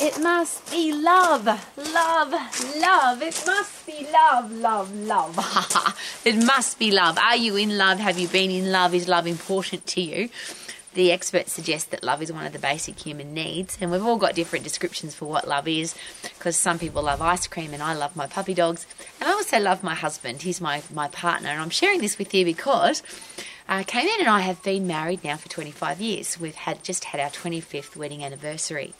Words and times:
It 0.00 0.22
must 0.22 0.70
be 0.70 0.92
love, 0.92 1.44
love, 1.44 2.32
love. 2.76 3.20
It 3.20 3.42
must 3.44 3.84
be 3.84 4.06
love, 4.12 4.52
love, 4.52 4.94
love. 4.94 5.96
it 6.24 6.36
must 6.44 6.78
be 6.78 6.92
love. 6.92 7.18
Are 7.18 7.34
you 7.34 7.56
in 7.56 7.76
love? 7.76 7.98
Have 7.98 8.16
you 8.16 8.28
been 8.28 8.52
in 8.52 8.70
love? 8.70 8.94
Is 8.94 9.08
love 9.08 9.26
important 9.26 9.86
to 9.88 10.00
you? 10.00 10.28
The 10.94 11.10
experts 11.10 11.52
suggest 11.52 11.90
that 11.90 12.04
love 12.04 12.22
is 12.22 12.32
one 12.32 12.46
of 12.46 12.52
the 12.52 12.60
basic 12.60 13.00
human 13.00 13.34
needs, 13.34 13.76
and 13.80 13.90
we've 13.90 14.04
all 14.04 14.18
got 14.18 14.36
different 14.36 14.64
descriptions 14.64 15.16
for 15.16 15.24
what 15.24 15.48
love 15.48 15.66
is 15.66 15.96
because 16.22 16.56
some 16.56 16.78
people 16.78 17.02
love 17.02 17.20
ice 17.20 17.48
cream, 17.48 17.74
and 17.74 17.82
I 17.82 17.94
love 17.94 18.14
my 18.14 18.28
puppy 18.28 18.54
dogs, 18.54 18.86
and 19.20 19.28
I 19.28 19.32
also 19.32 19.58
love 19.58 19.82
my 19.82 19.96
husband. 19.96 20.42
He's 20.42 20.60
my, 20.60 20.80
my 20.94 21.08
partner, 21.08 21.48
and 21.48 21.60
I'm 21.60 21.70
sharing 21.70 22.00
this 22.00 22.18
with 22.18 22.32
you 22.32 22.44
because 22.44 23.02
uh, 23.68 23.82
K-Man 23.84 24.20
and 24.20 24.28
I 24.28 24.40
have 24.40 24.62
been 24.62 24.86
married 24.86 25.24
now 25.24 25.36
for 25.36 25.48
25 25.48 26.00
years. 26.00 26.38
We've 26.38 26.54
had 26.54 26.84
just 26.84 27.06
had 27.06 27.20
our 27.20 27.30
25th 27.30 27.96
wedding 27.96 28.22
anniversary. 28.22 28.94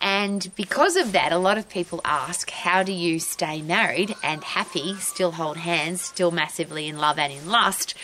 And 0.00 0.50
because 0.54 0.96
of 0.96 1.12
that, 1.12 1.32
a 1.32 1.38
lot 1.38 1.58
of 1.58 1.68
people 1.68 2.00
ask, 2.04 2.50
how 2.50 2.82
do 2.82 2.92
you 2.92 3.18
stay 3.18 3.62
married 3.62 4.14
and 4.22 4.44
happy, 4.44 4.94
still 4.96 5.32
hold 5.32 5.56
hands, 5.56 6.02
still 6.02 6.30
massively 6.30 6.86
in 6.86 6.98
love 6.98 7.18
and 7.18 7.32
in 7.32 7.48
lust 7.48 7.94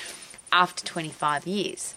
after 0.52 0.84
25 0.84 1.46
years? 1.46 1.94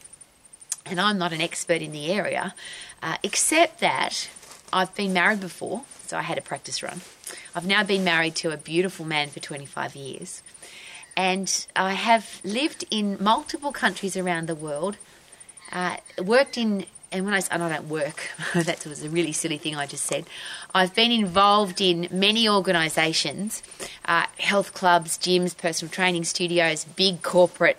And 0.85 1.01
I'm 1.01 1.17
not 1.17 1.33
an 1.33 1.41
expert 1.41 1.81
in 1.81 1.91
the 1.91 2.11
area, 2.11 2.53
uh, 3.01 3.17
except 3.23 3.79
that 3.79 4.29
I've 4.71 4.93
been 4.95 5.13
married 5.13 5.39
before, 5.39 5.83
so 6.05 6.17
I 6.17 6.21
had 6.21 6.37
a 6.37 6.41
practice 6.41 6.83
run. 6.83 7.01
I've 7.55 7.65
now 7.65 7.83
been 7.83 8.03
married 8.03 8.35
to 8.35 8.51
a 8.51 8.57
beautiful 8.57 9.05
man 9.05 9.29
for 9.29 9.39
25 9.39 9.95
years. 9.95 10.43
And 11.15 11.65
I 11.75 11.93
have 11.93 12.39
lived 12.43 12.85
in 12.91 13.17
multiple 13.19 13.71
countries 13.71 14.15
around 14.15 14.47
the 14.47 14.55
world, 14.55 14.97
uh, 15.71 15.97
worked 16.23 16.57
in 16.57 16.85
and 17.11 17.25
when 17.25 17.33
I, 17.33 17.41
and 17.51 17.63
I 17.63 17.69
don't 17.69 17.89
work, 17.89 18.29
that 18.53 18.85
was 18.85 19.03
a 19.03 19.09
really 19.09 19.31
silly 19.31 19.57
thing 19.57 19.75
I 19.75 19.85
just 19.85 20.05
said. 20.05 20.25
I've 20.73 20.93
been 20.93 21.11
involved 21.11 21.79
in 21.81 22.07
many 22.11 22.49
organisations, 22.49 23.63
uh, 24.05 24.25
health 24.39 24.73
clubs, 24.73 25.17
gyms, 25.17 25.57
personal 25.57 25.91
training 25.91 26.25
studios, 26.25 26.83
big 26.83 27.21
corporate 27.21 27.77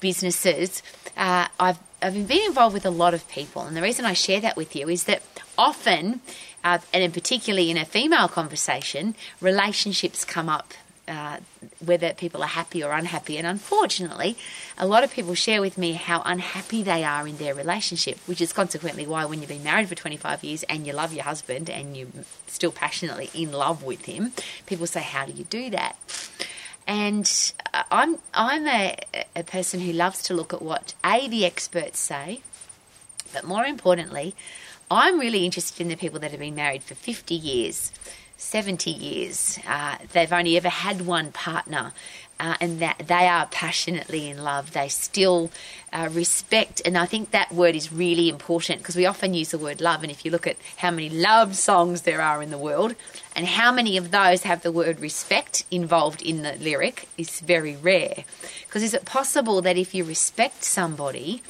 businesses. 0.00 0.82
Uh, 1.16 1.48
I've 1.58 1.78
I've 2.02 2.26
been 2.26 2.46
involved 2.46 2.72
with 2.72 2.86
a 2.86 2.90
lot 2.90 3.12
of 3.12 3.28
people, 3.28 3.62
and 3.62 3.76
the 3.76 3.82
reason 3.82 4.06
I 4.06 4.14
share 4.14 4.40
that 4.40 4.56
with 4.56 4.74
you 4.74 4.88
is 4.88 5.04
that 5.04 5.22
often, 5.58 6.20
uh, 6.64 6.78
and 6.94 7.12
particularly 7.12 7.70
in 7.70 7.76
a 7.76 7.84
female 7.84 8.26
conversation, 8.26 9.14
relationships 9.40 10.24
come 10.24 10.48
up 10.48 10.72
uh, 11.10 11.38
whether 11.84 12.12
people 12.12 12.42
are 12.42 12.48
happy 12.48 12.82
or 12.82 12.92
unhappy. 12.92 13.36
And 13.36 13.46
unfortunately, 13.46 14.36
a 14.78 14.86
lot 14.86 15.02
of 15.02 15.12
people 15.12 15.34
share 15.34 15.60
with 15.60 15.76
me 15.76 15.92
how 15.92 16.22
unhappy 16.24 16.82
they 16.82 17.02
are 17.02 17.26
in 17.26 17.36
their 17.38 17.54
relationship, 17.54 18.18
which 18.26 18.40
is 18.40 18.52
consequently 18.52 19.06
why 19.06 19.24
when 19.24 19.40
you've 19.40 19.48
been 19.48 19.64
married 19.64 19.88
for 19.88 19.96
25 19.96 20.44
years 20.44 20.62
and 20.64 20.86
you 20.86 20.92
love 20.92 21.12
your 21.12 21.24
husband 21.24 21.68
and 21.68 21.96
you're 21.96 22.08
still 22.46 22.72
passionately 22.72 23.28
in 23.34 23.52
love 23.52 23.82
with 23.82 24.04
him, 24.04 24.32
people 24.66 24.86
say, 24.86 25.00
How 25.00 25.26
do 25.26 25.32
you 25.32 25.44
do 25.44 25.70
that? 25.70 25.96
And 26.86 27.52
uh, 27.74 27.82
I'm 27.90 28.18
I'm 28.32 28.66
a, 28.66 28.96
a 29.36 29.42
person 29.42 29.80
who 29.80 29.92
loves 29.92 30.22
to 30.24 30.34
look 30.34 30.52
at 30.52 30.62
what 30.62 30.94
a 31.04 31.28
the 31.28 31.44
experts 31.44 31.98
say, 31.98 32.40
but 33.32 33.44
more 33.44 33.64
importantly, 33.64 34.34
I'm 34.90 35.20
really 35.20 35.44
interested 35.44 35.80
in 35.80 35.88
the 35.88 35.96
people 35.96 36.18
that 36.20 36.32
have 36.32 36.40
been 36.40 36.56
married 36.56 36.82
for 36.82 36.96
50 36.96 37.34
years, 37.34 37.92
70 38.40 38.90
years. 38.90 39.58
Uh, 39.66 39.96
they've 40.12 40.32
only 40.32 40.56
ever 40.56 40.68
had 40.68 41.02
one 41.02 41.30
partner. 41.32 41.92
Uh, 42.38 42.56
and 42.58 42.78
that 42.80 42.96
they 43.06 43.28
are 43.28 43.44
passionately 43.48 44.30
in 44.30 44.42
love. 44.42 44.72
They 44.72 44.88
still 44.88 45.50
uh, 45.92 46.08
respect, 46.10 46.80
and 46.86 46.96
I 46.96 47.04
think 47.04 47.32
that 47.32 47.52
word 47.52 47.76
is 47.76 47.92
really 47.92 48.30
important 48.30 48.78
because 48.78 48.96
we 48.96 49.04
often 49.04 49.34
use 49.34 49.50
the 49.50 49.58
word 49.58 49.82
love. 49.82 50.02
And 50.02 50.10
if 50.10 50.24
you 50.24 50.30
look 50.30 50.46
at 50.46 50.56
how 50.78 50.90
many 50.90 51.10
love 51.10 51.54
songs 51.54 52.00
there 52.00 52.22
are 52.22 52.42
in 52.42 52.50
the 52.50 52.56
world, 52.56 52.94
and 53.36 53.44
how 53.44 53.70
many 53.70 53.98
of 53.98 54.10
those 54.10 54.44
have 54.44 54.62
the 54.62 54.72
word 54.72 55.00
respect 55.00 55.66
involved 55.70 56.22
in 56.22 56.40
the 56.40 56.54
lyric, 56.54 57.10
it's 57.18 57.40
very 57.40 57.76
rare. 57.76 58.24
Because 58.64 58.82
is 58.82 58.94
it 58.94 59.04
possible 59.04 59.60
that 59.60 59.76
if 59.76 59.94
you 59.94 60.02
respect 60.02 60.64
somebody, 60.64 61.42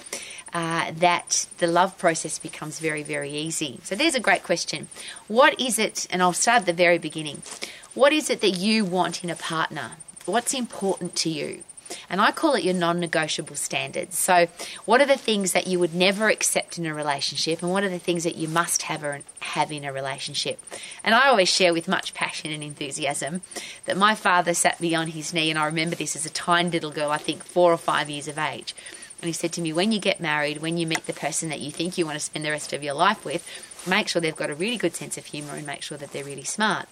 uh, 0.52 0.92
that 0.92 1.46
the 1.58 1.66
love 1.66 1.96
process 1.98 2.38
becomes 2.38 2.78
very, 2.78 3.02
very 3.02 3.30
easy. 3.30 3.80
So 3.84 3.94
there's 3.94 4.14
a 4.14 4.20
great 4.20 4.42
question. 4.42 4.88
What 5.28 5.60
is 5.60 5.78
it, 5.78 6.06
and 6.10 6.22
I'll 6.22 6.32
start 6.32 6.60
at 6.60 6.66
the 6.66 6.72
very 6.72 6.98
beginning, 6.98 7.42
what 7.94 8.12
is 8.12 8.30
it 8.30 8.40
that 8.40 8.50
you 8.50 8.84
want 8.84 9.24
in 9.24 9.30
a 9.30 9.36
partner? 9.36 9.92
What's 10.26 10.54
important 10.54 11.16
to 11.16 11.30
you? 11.30 11.64
And 12.08 12.20
I 12.20 12.30
call 12.30 12.54
it 12.54 12.64
your 12.64 12.74
non 12.74 13.00
negotiable 13.00 13.56
standards. 13.56 14.18
So, 14.18 14.46
what 14.84 15.00
are 15.00 15.06
the 15.06 15.16
things 15.16 15.52
that 15.52 15.66
you 15.66 15.78
would 15.78 15.94
never 15.94 16.28
accept 16.28 16.78
in 16.78 16.86
a 16.86 16.94
relationship, 16.94 17.62
and 17.62 17.72
what 17.72 17.82
are 17.82 17.88
the 17.88 17.98
things 17.98 18.24
that 18.24 18.36
you 18.36 18.48
must 18.48 18.82
have, 18.82 19.02
or 19.02 19.20
have 19.40 19.72
in 19.72 19.84
a 19.84 19.92
relationship? 19.92 20.60
And 21.02 21.14
I 21.14 21.28
always 21.28 21.48
share 21.48 21.72
with 21.72 21.88
much 21.88 22.14
passion 22.14 22.52
and 22.52 22.62
enthusiasm 22.62 23.42
that 23.86 23.96
my 23.96 24.14
father 24.14 24.54
sat 24.54 24.80
me 24.80 24.94
on 24.94 25.08
his 25.08 25.34
knee, 25.34 25.50
and 25.50 25.58
I 25.58 25.66
remember 25.66 25.96
this 25.96 26.14
as 26.14 26.26
a 26.26 26.30
tiny 26.30 26.70
little 26.70 26.90
girl, 26.90 27.10
I 27.10 27.18
think 27.18 27.44
four 27.44 27.72
or 27.72 27.78
five 27.78 28.08
years 28.08 28.28
of 28.28 28.38
age. 28.38 28.74
And 29.20 29.28
he 29.28 29.32
said 29.32 29.52
to 29.52 29.60
me, 29.60 29.72
when 29.72 29.92
you 29.92 30.00
get 30.00 30.20
married, 30.20 30.58
when 30.58 30.78
you 30.78 30.86
meet 30.86 31.06
the 31.06 31.12
person 31.12 31.50
that 31.50 31.60
you 31.60 31.70
think 31.70 31.98
you 31.98 32.06
want 32.06 32.16
to 32.16 32.24
spend 32.24 32.44
the 32.44 32.50
rest 32.50 32.72
of 32.72 32.82
your 32.82 32.94
life 32.94 33.24
with, 33.24 33.46
make 33.86 34.08
sure 34.08 34.20
they've 34.20 34.34
got 34.34 34.50
a 34.50 34.54
really 34.54 34.76
good 34.76 34.94
sense 34.94 35.18
of 35.18 35.26
humour 35.26 35.54
and 35.54 35.66
make 35.66 35.82
sure 35.82 35.98
that 35.98 36.12
they're 36.12 36.24
really 36.24 36.44
smart. 36.44 36.88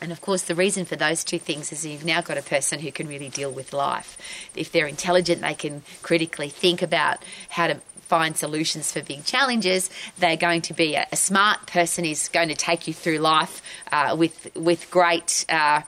And 0.00 0.12
of 0.12 0.20
course, 0.20 0.42
the 0.42 0.54
reason 0.54 0.84
for 0.84 0.96
those 0.96 1.24
two 1.24 1.38
things 1.38 1.72
is 1.72 1.86
you've 1.86 2.04
now 2.04 2.20
got 2.20 2.36
a 2.36 2.42
person 2.42 2.80
who 2.80 2.92
can 2.92 3.08
really 3.08 3.30
deal 3.30 3.50
with 3.50 3.72
life. 3.72 4.18
If 4.54 4.70
they're 4.70 4.86
intelligent, 4.86 5.40
they 5.40 5.54
can 5.54 5.82
critically 6.02 6.50
think 6.50 6.82
about 6.82 7.22
how 7.48 7.68
to 7.68 7.76
find 8.02 8.36
solutions 8.36 8.92
for 8.92 9.02
big 9.02 9.24
challenges. 9.24 9.90
They're 10.18 10.36
going 10.36 10.62
to 10.62 10.74
be 10.74 10.94
a, 10.94 11.06
a 11.10 11.16
smart 11.16 11.66
person 11.66 12.04
is 12.04 12.28
going 12.28 12.48
to 12.48 12.54
take 12.54 12.86
you 12.86 12.94
through 12.94 13.18
life 13.18 13.62
uh, 13.90 14.14
with 14.18 14.54
with 14.54 14.90
great. 14.90 15.44
Uh, 15.48 15.82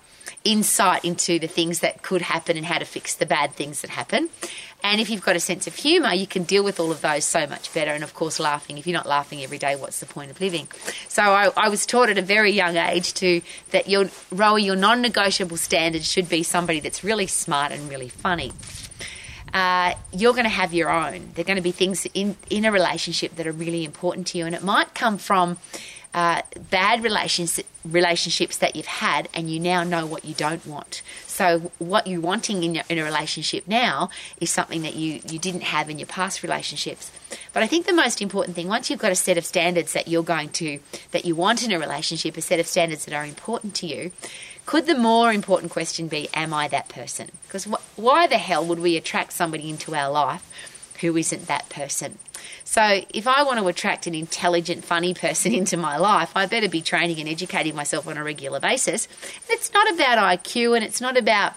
insight 0.44 1.04
into 1.04 1.38
the 1.38 1.48
things 1.48 1.80
that 1.80 2.02
could 2.02 2.22
happen 2.22 2.56
and 2.56 2.64
how 2.64 2.78
to 2.78 2.84
fix 2.84 3.14
the 3.16 3.26
bad 3.26 3.52
things 3.52 3.80
that 3.80 3.90
happen. 3.90 4.28
And 4.82 5.00
if 5.00 5.10
you've 5.10 5.24
got 5.24 5.36
a 5.36 5.40
sense 5.40 5.66
of 5.66 5.74
humour, 5.74 6.14
you 6.14 6.26
can 6.26 6.44
deal 6.44 6.62
with 6.62 6.78
all 6.78 6.90
of 6.90 7.00
those 7.00 7.24
so 7.24 7.46
much 7.46 7.74
better. 7.74 7.90
And 7.90 8.04
of 8.04 8.14
course, 8.14 8.38
laughing. 8.38 8.78
If 8.78 8.86
you're 8.86 8.96
not 8.96 9.06
laughing 9.06 9.42
every 9.42 9.58
day, 9.58 9.74
what's 9.74 10.00
the 10.00 10.06
point 10.06 10.30
of 10.30 10.40
living? 10.40 10.68
So 11.08 11.22
I, 11.22 11.50
I 11.56 11.68
was 11.68 11.84
taught 11.84 12.08
at 12.08 12.16
a 12.16 12.22
very 12.22 12.52
young 12.52 12.76
age 12.76 13.12
to 13.14 13.40
that 13.70 13.88
your 13.88 14.04
Rowie, 14.30 14.64
your 14.64 14.76
non-negotiable 14.76 15.56
standard 15.56 16.04
should 16.04 16.28
be 16.28 16.42
somebody 16.42 16.80
that's 16.80 17.02
really 17.02 17.26
smart 17.26 17.72
and 17.72 17.90
really 17.90 18.08
funny. 18.08 18.52
Uh, 19.52 19.94
you're 20.12 20.32
going 20.32 20.44
to 20.44 20.50
have 20.50 20.72
your 20.74 20.90
own. 20.90 21.30
There 21.34 21.42
are 21.42 21.46
going 21.46 21.56
to 21.56 21.62
be 21.62 21.72
things 21.72 22.06
in 22.14 22.36
in 22.50 22.64
a 22.64 22.72
relationship 22.72 23.36
that 23.36 23.46
are 23.46 23.52
really 23.52 23.84
important 23.84 24.26
to 24.28 24.38
you, 24.38 24.46
and 24.46 24.54
it 24.54 24.62
might 24.62 24.94
come 24.94 25.18
from 25.18 25.56
uh, 26.14 26.42
bad 26.70 27.02
relations, 27.02 27.60
relationships 27.84 28.58
that 28.58 28.74
you've 28.74 28.86
had, 28.86 29.28
and 29.34 29.50
you 29.50 29.60
now 29.60 29.84
know 29.84 30.06
what 30.06 30.24
you 30.24 30.34
don't 30.34 30.66
want. 30.66 31.02
So, 31.26 31.70
what 31.78 32.06
you're 32.06 32.20
wanting 32.20 32.62
in, 32.64 32.74
your, 32.74 32.84
in 32.88 32.98
a 32.98 33.04
relationship 33.04 33.68
now 33.68 34.10
is 34.40 34.50
something 34.50 34.82
that 34.82 34.94
you, 34.94 35.20
you 35.28 35.38
didn't 35.38 35.62
have 35.62 35.90
in 35.90 35.98
your 35.98 36.06
past 36.06 36.42
relationships. 36.42 37.12
But 37.52 37.62
I 37.62 37.66
think 37.66 37.86
the 37.86 37.92
most 37.92 38.22
important 38.22 38.56
thing, 38.56 38.68
once 38.68 38.90
you've 38.90 38.98
got 38.98 39.12
a 39.12 39.16
set 39.16 39.38
of 39.38 39.44
standards 39.44 39.92
that 39.92 40.08
you're 40.08 40.22
going 40.22 40.48
to, 40.50 40.80
that 41.12 41.24
you 41.24 41.34
want 41.34 41.62
in 41.62 41.72
a 41.72 41.78
relationship, 41.78 42.36
a 42.36 42.40
set 42.40 42.58
of 42.58 42.66
standards 42.66 43.04
that 43.04 43.14
are 43.14 43.24
important 43.24 43.74
to 43.76 43.86
you, 43.86 44.10
could 44.66 44.86
the 44.86 44.94
more 44.94 45.32
important 45.32 45.72
question 45.72 46.08
be, 46.08 46.28
am 46.34 46.52
I 46.52 46.68
that 46.68 46.88
person? 46.88 47.30
Because 47.46 47.64
wh- 47.64 47.98
why 47.98 48.26
the 48.26 48.36
hell 48.36 48.64
would 48.64 48.80
we 48.80 48.96
attract 48.96 49.32
somebody 49.32 49.70
into 49.70 49.94
our 49.94 50.10
life 50.10 50.44
who 51.00 51.16
isn't 51.16 51.46
that 51.46 51.68
person? 51.68 52.18
So 52.64 53.02
if 53.14 53.26
I 53.26 53.42
want 53.42 53.58
to 53.58 53.66
attract 53.66 54.06
an 54.06 54.14
intelligent, 54.14 54.84
funny 54.84 55.14
person 55.14 55.54
into 55.60 55.76
my 55.76 55.96
life, 55.96 56.30
I 56.34 56.46
better 56.46 56.68
be 56.68 56.82
training 56.82 57.18
and 57.20 57.28
educating 57.28 57.74
myself 57.74 58.06
on 58.06 58.16
a 58.16 58.24
regular 58.24 58.60
basis. 58.60 59.06
And 59.06 59.50
it's 59.50 59.72
not 59.72 59.92
about 59.92 60.18
IQ 60.18 60.76
and 60.76 60.84
it's 60.84 61.00
not 61.00 61.16
about 61.16 61.54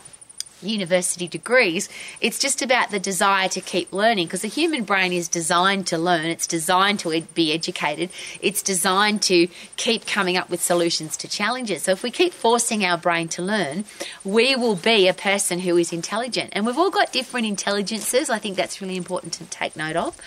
university 0.63 1.27
degrees. 1.27 1.89
It's 2.19 2.39
just 2.39 2.61
about 2.61 2.91
the 2.91 2.99
desire 2.99 3.49
to 3.49 3.61
keep 3.61 3.91
learning 3.91 4.27
because 4.27 4.41
the 4.41 4.47
human 4.47 4.83
brain 4.83 5.13
is 5.13 5.27
designed 5.27 5.87
to 5.87 5.97
learn, 5.97 6.25
it's 6.25 6.47
designed 6.47 6.99
to 6.99 7.21
be 7.33 7.53
educated, 7.53 8.09
it's 8.41 8.61
designed 8.61 9.21
to 9.23 9.47
keep 9.75 10.05
coming 10.05 10.37
up 10.37 10.49
with 10.49 10.61
solutions 10.61 11.17
to 11.17 11.27
challenges. 11.27 11.83
So 11.83 11.91
if 11.91 12.03
we 12.03 12.11
keep 12.11 12.33
forcing 12.33 12.85
our 12.85 12.97
brain 12.97 13.27
to 13.29 13.41
learn, 13.41 13.85
we 14.23 14.55
will 14.55 14.75
be 14.75 15.07
a 15.07 15.13
person 15.13 15.59
who 15.59 15.77
is 15.77 15.91
intelligent. 15.91 16.51
And 16.53 16.65
we've 16.65 16.77
all 16.77 16.91
got 16.91 17.11
different 17.11 17.47
intelligences. 17.47 18.29
I 18.29 18.39
think 18.39 18.57
that's 18.57 18.81
really 18.81 18.97
important 18.97 19.33
to 19.33 19.45
take 19.45 19.75
note 19.75 19.95
of. 19.95 20.17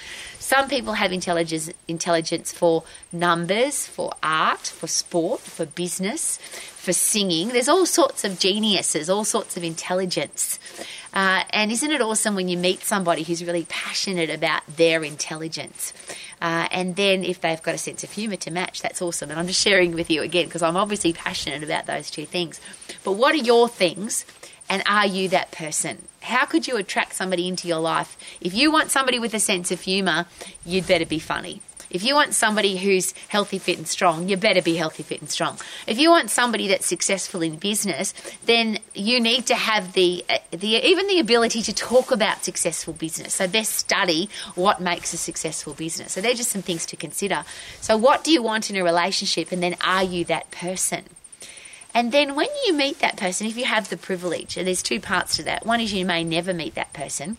Some 0.45 0.69
people 0.69 0.93
have 0.93 1.11
intelligence, 1.11 1.71
intelligence 1.89 2.53
for 2.53 2.85
numbers, 3.11 3.87
for 3.87 4.13
art, 4.23 4.67
for 4.67 4.87
sport, 4.87 5.41
for 5.41 5.65
business, 5.65 6.37
for 6.37 6.93
singing. 6.93 7.49
There's 7.49 7.71
all 7.71 7.87
sorts 7.87 8.25
of 8.25 8.39
geniuses, 8.39 9.09
all 9.09 9.25
sorts 9.25 9.57
of 9.57 9.65
intelligence. 9.65 10.59
Uh, 11.15 11.45
and 11.49 11.73
isn't 11.73 11.91
it 11.91 12.03
awesome 12.03 12.35
when 12.35 12.49
you 12.49 12.59
meet 12.59 12.83
somebody 12.83 13.23
who's 13.23 13.43
really 13.43 13.65
passionate 13.71 14.29
about 14.29 14.61
their 14.67 15.03
intelligence? 15.03 15.95
Uh, 16.43 16.69
and 16.71 16.97
then 16.97 17.25
if 17.25 17.41
they've 17.41 17.63
got 17.63 17.75
a 17.75 17.79
sense 17.79 18.05
of 18.05 18.11
humour 18.11 18.37
to 18.37 18.51
match, 18.51 18.83
that's 18.83 19.01
awesome. 19.01 19.31
And 19.31 19.41
I'm 19.41 19.47
just 19.47 19.63
sharing 19.63 19.95
with 19.95 20.11
you 20.11 20.21
again 20.21 20.45
because 20.45 20.63
I'm 20.63 20.77
obviously 20.77 21.15
passionate 21.15 21.65
about 21.65 21.87
those 21.87 22.11
two 22.11 22.27
things. 22.27 22.61
But 23.03 23.13
what 23.13 23.33
are 23.35 23.39
your 23.39 23.67
things? 23.67 24.27
And 24.69 24.83
are 24.87 25.07
you 25.07 25.31
that 25.31 25.53
person? 25.53 26.03
How 26.25 26.47
could 26.47 26.67
you 26.67 26.77
attract 26.77 27.15
somebody 27.15 27.47
into 27.47 27.69
your 27.69 27.81
life? 27.81 28.17
If 28.41 28.55
you 28.55 28.73
want 28.73 28.91
somebody 28.91 29.19
with 29.19 29.35
a 29.35 29.41
sense 29.41 29.71
of 29.71 29.83
humour, 29.83 30.27
you'd 30.65 30.87
better 30.87 31.07
be 31.07 31.19
funny. 31.19 31.61
If 31.91 32.03
you 32.03 32.15
want 32.17 32.35
somebody 32.35 32.77
who's 32.79 33.13
healthy, 33.29 33.59
fit, 33.59 33.79
and 33.79 33.87
strong, 33.87 34.29
you 34.29 34.37
better 34.37 34.61
be 34.61 34.75
healthy, 34.75 35.05
fit, 35.05 35.21
and 35.21 35.31
strong. 35.31 35.59
If 35.87 35.97
you 35.97 36.11
want 36.11 36.29
somebody 36.29 36.67
that's 36.67 36.87
successful 36.87 37.41
in 37.41 37.55
business, 37.55 38.13
then 38.47 38.79
you 38.95 39.21
need 39.21 39.47
to 39.47 39.55
have 39.55 39.93
the, 39.93 40.25
uh, 40.29 40.39
the 40.51 40.75
even 40.85 41.07
the 41.07 41.21
ability 41.21 41.63
to 41.63 41.73
talk 41.73 42.11
about 42.11 42.43
successful 42.43 42.95
business. 42.95 43.35
So 43.35 43.47
best 43.47 43.75
study 43.75 44.29
what 44.57 44.81
makes 44.81 45.13
a 45.13 45.19
successful 45.19 45.75
business. 45.75 46.15
So 46.15 46.21
they're 46.21 46.35
just 46.35 46.51
some 46.51 46.63
things 46.63 46.85
to 46.87 46.97
consider. 46.97 47.45
So 47.81 47.97
what 47.97 48.25
do 48.25 48.33
you 48.33 48.43
want 48.43 48.71
in 48.71 48.77
a 48.77 48.83
relationship, 48.83 49.53
and 49.53 49.63
then 49.63 49.77
are 49.81 50.03
you 50.03 50.25
that 50.25 50.51
person? 50.51 51.05
And 51.95 52.11
then 52.11 52.35
when 52.35 52.49
you 52.67 52.75
meet 52.75 52.99
that 52.99 53.17
person, 53.17 53.47
if 53.47 53.57
you 53.57 53.65
have 53.65 53.89
the 53.89 53.97
privilege, 53.97 54.57
and 54.57 54.67
there's 54.67 54.83
two 54.83 55.01
parts 55.01 55.37
to 55.37 55.45
that. 55.45 55.65
One 55.65 55.81
is 55.81 55.93
you 55.93 56.05
may 56.05 56.25
never 56.25 56.53
meet 56.53 56.75
that 56.75 56.93
person, 56.93 57.37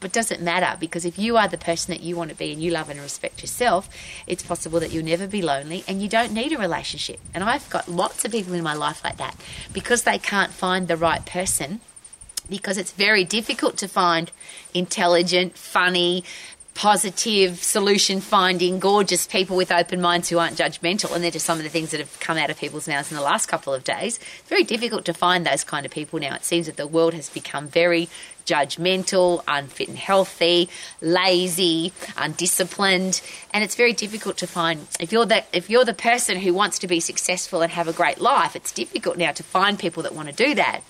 but 0.00 0.12
doesn't 0.12 0.40
matter 0.40 0.76
because 0.78 1.04
if 1.04 1.18
you 1.18 1.36
are 1.36 1.48
the 1.48 1.58
person 1.58 1.92
that 1.92 2.02
you 2.02 2.14
want 2.14 2.30
to 2.30 2.36
be 2.36 2.52
and 2.52 2.62
you 2.62 2.70
love 2.70 2.88
and 2.88 3.00
respect 3.00 3.42
yourself, 3.42 3.88
it's 4.26 4.42
possible 4.42 4.78
that 4.80 4.92
you'll 4.92 5.04
never 5.04 5.26
be 5.26 5.42
lonely 5.42 5.82
and 5.88 6.00
you 6.00 6.08
don't 6.08 6.32
need 6.32 6.52
a 6.52 6.58
relationship. 6.58 7.18
And 7.34 7.42
I've 7.42 7.68
got 7.70 7.88
lots 7.88 8.24
of 8.24 8.30
people 8.30 8.54
in 8.54 8.62
my 8.62 8.74
life 8.74 9.02
like 9.02 9.16
that 9.16 9.36
because 9.72 10.04
they 10.04 10.18
can't 10.18 10.52
find 10.52 10.86
the 10.86 10.96
right 10.96 11.26
person 11.26 11.80
because 12.48 12.78
it's 12.78 12.92
very 12.92 13.24
difficult 13.24 13.76
to 13.78 13.88
find 13.88 14.30
intelligent, 14.72 15.58
funny, 15.58 16.24
positive, 16.78 17.60
solution 17.60 18.20
finding, 18.20 18.78
gorgeous 18.78 19.26
people 19.26 19.56
with 19.56 19.72
open 19.72 20.00
minds 20.00 20.28
who 20.28 20.38
aren't 20.38 20.56
judgmental. 20.56 21.12
And 21.12 21.24
they're 21.24 21.32
just 21.32 21.44
some 21.44 21.58
of 21.58 21.64
the 21.64 21.68
things 21.68 21.90
that 21.90 21.98
have 21.98 22.20
come 22.20 22.38
out 22.38 22.50
of 22.50 22.56
people's 22.56 22.86
mouths 22.86 23.10
in 23.10 23.16
the 23.16 23.22
last 23.22 23.46
couple 23.46 23.74
of 23.74 23.82
days. 23.82 24.20
It's 24.38 24.48
very 24.48 24.62
difficult 24.62 25.04
to 25.06 25.12
find 25.12 25.44
those 25.44 25.64
kind 25.64 25.84
of 25.84 25.90
people 25.90 26.20
now. 26.20 26.36
It 26.36 26.44
seems 26.44 26.66
that 26.66 26.76
the 26.76 26.86
world 26.86 27.14
has 27.14 27.30
become 27.30 27.66
very 27.66 28.08
judgmental, 28.46 29.42
unfit 29.48 29.88
and 29.88 29.98
healthy, 29.98 30.68
lazy, 31.00 31.92
undisciplined, 32.16 33.22
and 33.52 33.64
it's 33.64 33.74
very 33.74 33.92
difficult 33.92 34.36
to 34.38 34.46
find 34.46 34.86
if 35.00 35.10
you're 35.10 35.26
the 35.26 35.44
if 35.52 35.68
you're 35.68 35.84
the 35.84 35.92
person 35.92 36.38
who 36.38 36.54
wants 36.54 36.78
to 36.78 36.86
be 36.86 37.00
successful 37.00 37.60
and 37.60 37.72
have 37.72 37.88
a 37.88 37.92
great 37.92 38.20
life, 38.20 38.54
it's 38.54 38.70
difficult 38.70 39.18
now 39.18 39.32
to 39.32 39.42
find 39.42 39.80
people 39.80 40.04
that 40.04 40.14
want 40.14 40.28
to 40.28 40.34
do 40.34 40.54
that. 40.54 40.82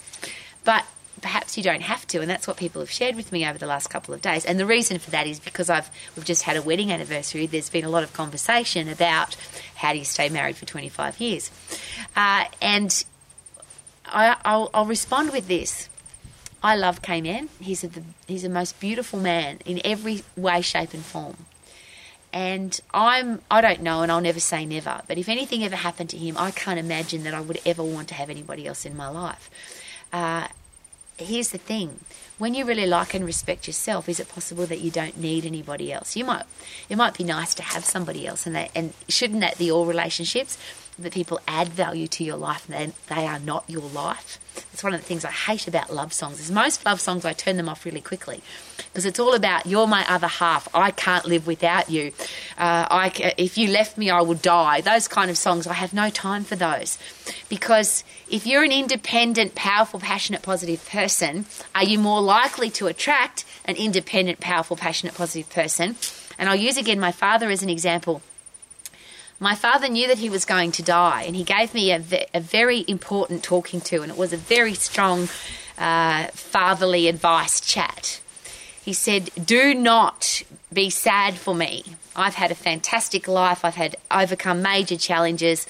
But 0.65 0.85
perhaps 1.21 1.57
you 1.57 1.63
don't 1.63 1.83
have 1.83 2.07
to, 2.09 2.21
and 2.21 2.31
that's 2.31 2.47
what 2.47 2.57
people 2.57 2.81
have 2.81 2.91
shared 2.91 3.17
with 3.17 3.33
me 3.33 3.47
over 3.47 3.59
the 3.59 3.67
last 3.67 3.89
couple 3.89 4.15
of 4.15 4.21
days. 4.21 4.45
And 4.45 4.59
the 4.59 4.67
reason 4.67 4.99
for 4.99 5.11
that 5.11 5.27
is 5.27 5.41
because 5.41 5.71
I've 5.71 5.91
we've 6.17 6.25
just 6.25 6.43
had 6.43 6.57
a 6.57 6.63
wedding 6.63 6.93
anniversary. 6.93 7.47
There's 7.47 7.71
been 7.71 7.85
a 7.85 7.91
lot 7.91 8.03
of 8.03 8.13
conversation 8.13 8.89
about 8.89 9.37
how 9.77 9.93
do 9.93 9.99
you 9.99 10.05
stay 10.05 10.29
married 10.29 10.57
for 10.57 10.67
25 10.67 11.21
years, 11.21 11.51
uh, 12.17 12.45
and 12.61 13.05
I, 14.07 14.37
will 14.57 14.71
I'll 14.75 14.87
respond 14.87 15.33
with 15.33 15.49
this. 15.49 15.89
I 16.63 16.75
love 16.75 17.03
K-Man. 17.03 17.49
He's 17.61 17.85
a, 17.85 17.89
the, 17.89 18.03
he's 18.27 18.43
the 18.43 18.49
most 18.49 18.81
beautiful 18.81 19.21
man 19.21 19.59
in 19.65 19.81
every 19.85 20.25
way, 20.37 20.61
shape, 20.61 20.93
and 20.93 21.05
form. 21.05 21.37
And 22.33 22.79
I'm 22.93 23.41
I 23.51 23.61
don't 23.61 23.81
know, 23.81 24.03
and 24.03 24.13
I'll 24.13 24.21
never 24.21 24.41
say 24.41 24.67
never. 24.67 25.01
But 25.07 25.19
if 25.19 25.29
anything 25.29 25.65
ever 25.65 25.77
happened 25.77 26.11
to 26.11 26.19
him, 26.19 26.37
I 26.37 26.51
can't 26.51 26.79
imagine 26.79 27.23
that 27.25 27.33
I 27.33 27.41
would 27.41 27.61
ever 27.65 27.83
want 27.83 28.09
to 28.09 28.15
have 28.15 28.29
anybody 28.29 28.67
else 28.67 28.85
in 28.85 28.97
my 28.97 29.09
life. 29.09 29.49
Uh, 30.13 30.49
here's 31.19 31.51
the 31.51 31.59
thing. 31.59 32.01
When 32.39 32.55
you 32.55 32.65
really 32.65 32.87
like 32.87 33.15
and 33.15 33.25
respect 33.25 33.67
yourself 33.67 34.09
is 34.09 34.21
it 34.21 34.29
possible 34.29 34.67
that 34.67 34.81
you 34.81 34.91
don't 34.91 35.19
need 35.19 35.45
anybody 35.45 35.93
else? 35.93 36.17
You 36.17 36.25
might 36.25 36.45
it 36.89 36.97
might 36.97 37.17
be 37.17 37.25
nice 37.25 37.55
to 37.55 37.63
have 37.63 37.85
somebody 37.85 38.27
else 38.27 38.47
and 38.47 38.55
that 38.55 38.71
and 38.75 38.93
shouldn't 39.09 39.41
that 39.41 39.59
be 39.59 39.71
all 39.71 39.87
relationships 39.87 40.59
that 40.99 41.13
people 41.13 41.41
add 41.47 41.69
value 41.69 42.07
to 42.09 42.25
your 42.25 42.37
life 42.37 42.69
and 42.71 42.93
they 43.09 43.27
are 43.27 43.39
not 43.39 43.65
your 43.69 43.89
life 43.89 44.39
it's 44.73 44.83
one 44.83 44.95
of 44.95 45.01
the 45.01 45.07
things 45.07 45.25
I 45.25 45.31
hate 45.31 45.67
about 45.67 45.93
love 45.93 46.13
songs. 46.13 46.41
Is 46.41 46.51
most 46.51 46.85
love 46.85 47.01
songs 47.01 47.25
I 47.25 47.33
turn 47.33 47.57
them 47.57 47.69
off 47.69 47.85
really 47.85 48.01
quickly 48.01 48.43
because 48.77 49.05
it's 49.07 49.19
all 49.19 49.35
about 49.35 49.67
you're 49.67 49.87
my 49.87 50.09
other 50.09 50.27
half. 50.27 50.69
I 50.75 50.91
can't 50.91 51.25
live 51.25 51.47
without 51.47 51.91
you. 51.91 52.13
Uh, 52.57 52.87
I, 52.91 53.35
if 53.37 53.59
you 53.59 53.69
left 53.71 53.99
me, 53.99 54.11
I 54.11 54.21
would 54.21 54.43
die. 54.43 54.81
Those 54.81 55.09
kind 55.09 55.31
of 55.31 55.39
songs, 55.39 55.67
I 55.67 55.75
have 55.75 55.93
no 55.93 56.11
time 56.11 56.45
for 56.45 56.57
those 56.57 56.99
because 57.49 58.05
if 58.31 58.47
you're 58.47 58.65
an 58.65 58.73
independent, 58.73 59.55
powerful, 59.55 60.01
passionate, 60.01 60.43
positive 60.43 60.87
person, 60.89 61.47
are 61.75 61.85
you 61.85 61.99
more 61.99 62.21
likely 62.21 62.71
to 62.71 62.87
attract 62.87 63.45
an 63.65 63.77
independent, 63.77 64.41
powerful, 64.41 64.77
passionate, 64.77 65.15
positive 65.15 65.51
person? 65.51 65.97
And 66.39 66.49
I'll 66.49 66.57
use 66.57 66.77
again 66.77 67.01
my 67.01 67.13
father 67.13 67.51
as 67.51 67.63
an 67.63 67.69
example. 67.69 68.23
My 69.41 69.55
father 69.55 69.89
knew 69.89 70.09
that 70.09 70.19
he 70.19 70.31
was 70.31 70.45
going 70.45 70.73
to 70.73 70.83
die, 70.83 71.23
and 71.23 71.37
he 71.37 71.45
gave 71.45 71.73
me 71.73 71.93
a, 71.93 72.03
a 72.35 72.41
very 72.41 72.85
important 72.89 73.45
talking 73.45 73.81
to, 73.83 74.03
and 74.03 74.11
it 74.11 74.19
was 74.19 74.33
a 74.33 74.37
very 74.37 74.75
strong 74.75 75.29
uh, 75.79 76.27
fatherly 76.33 77.07
advice 77.07 77.61
chat. 77.61 78.21
He 78.85 78.93
said, 78.93 79.31
Do 79.43 79.75
not 79.75 80.43
be 80.73 80.91
sad 80.91 81.37
for 81.37 81.55
me. 81.55 81.85
I've 82.17 82.35
had 82.35 82.51
a 82.51 82.57
fantastic 82.57 83.29
life, 83.29 83.65
I've 83.65 83.77
had 83.77 83.97
overcome 84.11 84.61
major 84.61 84.97
challenges. 84.97 85.69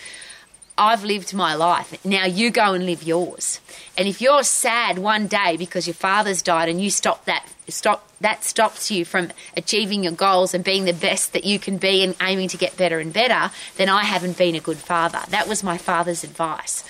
I've 0.78 1.04
lived 1.04 1.34
my 1.34 1.54
life. 1.54 2.04
Now 2.04 2.24
you 2.24 2.50
go 2.50 2.72
and 2.72 2.86
live 2.86 3.02
yours. 3.02 3.60
And 3.96 4.06
if 4.06 4.22
you're 4.22 4.44
sad 4.44 4.98
one 4.98 5.26
day 5.26 5.56
because 5.56 5.86
your 5.86 5.94
father's 5.94 6.40
died 6.40 6.68
and 6.68 6.80
you 6.80 6.88
stop 6.88 7.24
that 7.24 7.44
stop 7.68 8.08
that 8.20 8.44
stops 8.44 8.90
you 8.90 9.04
from 9.04 9.30
achieving 9.56 10.02
your 10.04 10.12
goals 10.12 10.54
and 10.54 10.64
being 10.64 10.84
the 10.84 10.92
best 10.92 11.32
that 11.32 11.44
you 11.44 11.58
can 11.58 11.78
be 11.78 12.02
and 12.02 12.14
aiming 12.22 12.48
to 12.48 12.56
get 12.56 12.76
better 12.76 12.98
and 12.98 13.12
better, 13.12 13.52
then 13.76 13.88
I 13.88 14.04
haven't 14.04 14.38
been 14.38 14.54
a 14.54 14.60
good 14.60 14.78
father. 14.78 15.20
That 15.28 15.46
was 15.48 15.62
my 15.62 15.78
father's 15.78 16.24
advice. 16.24 16.82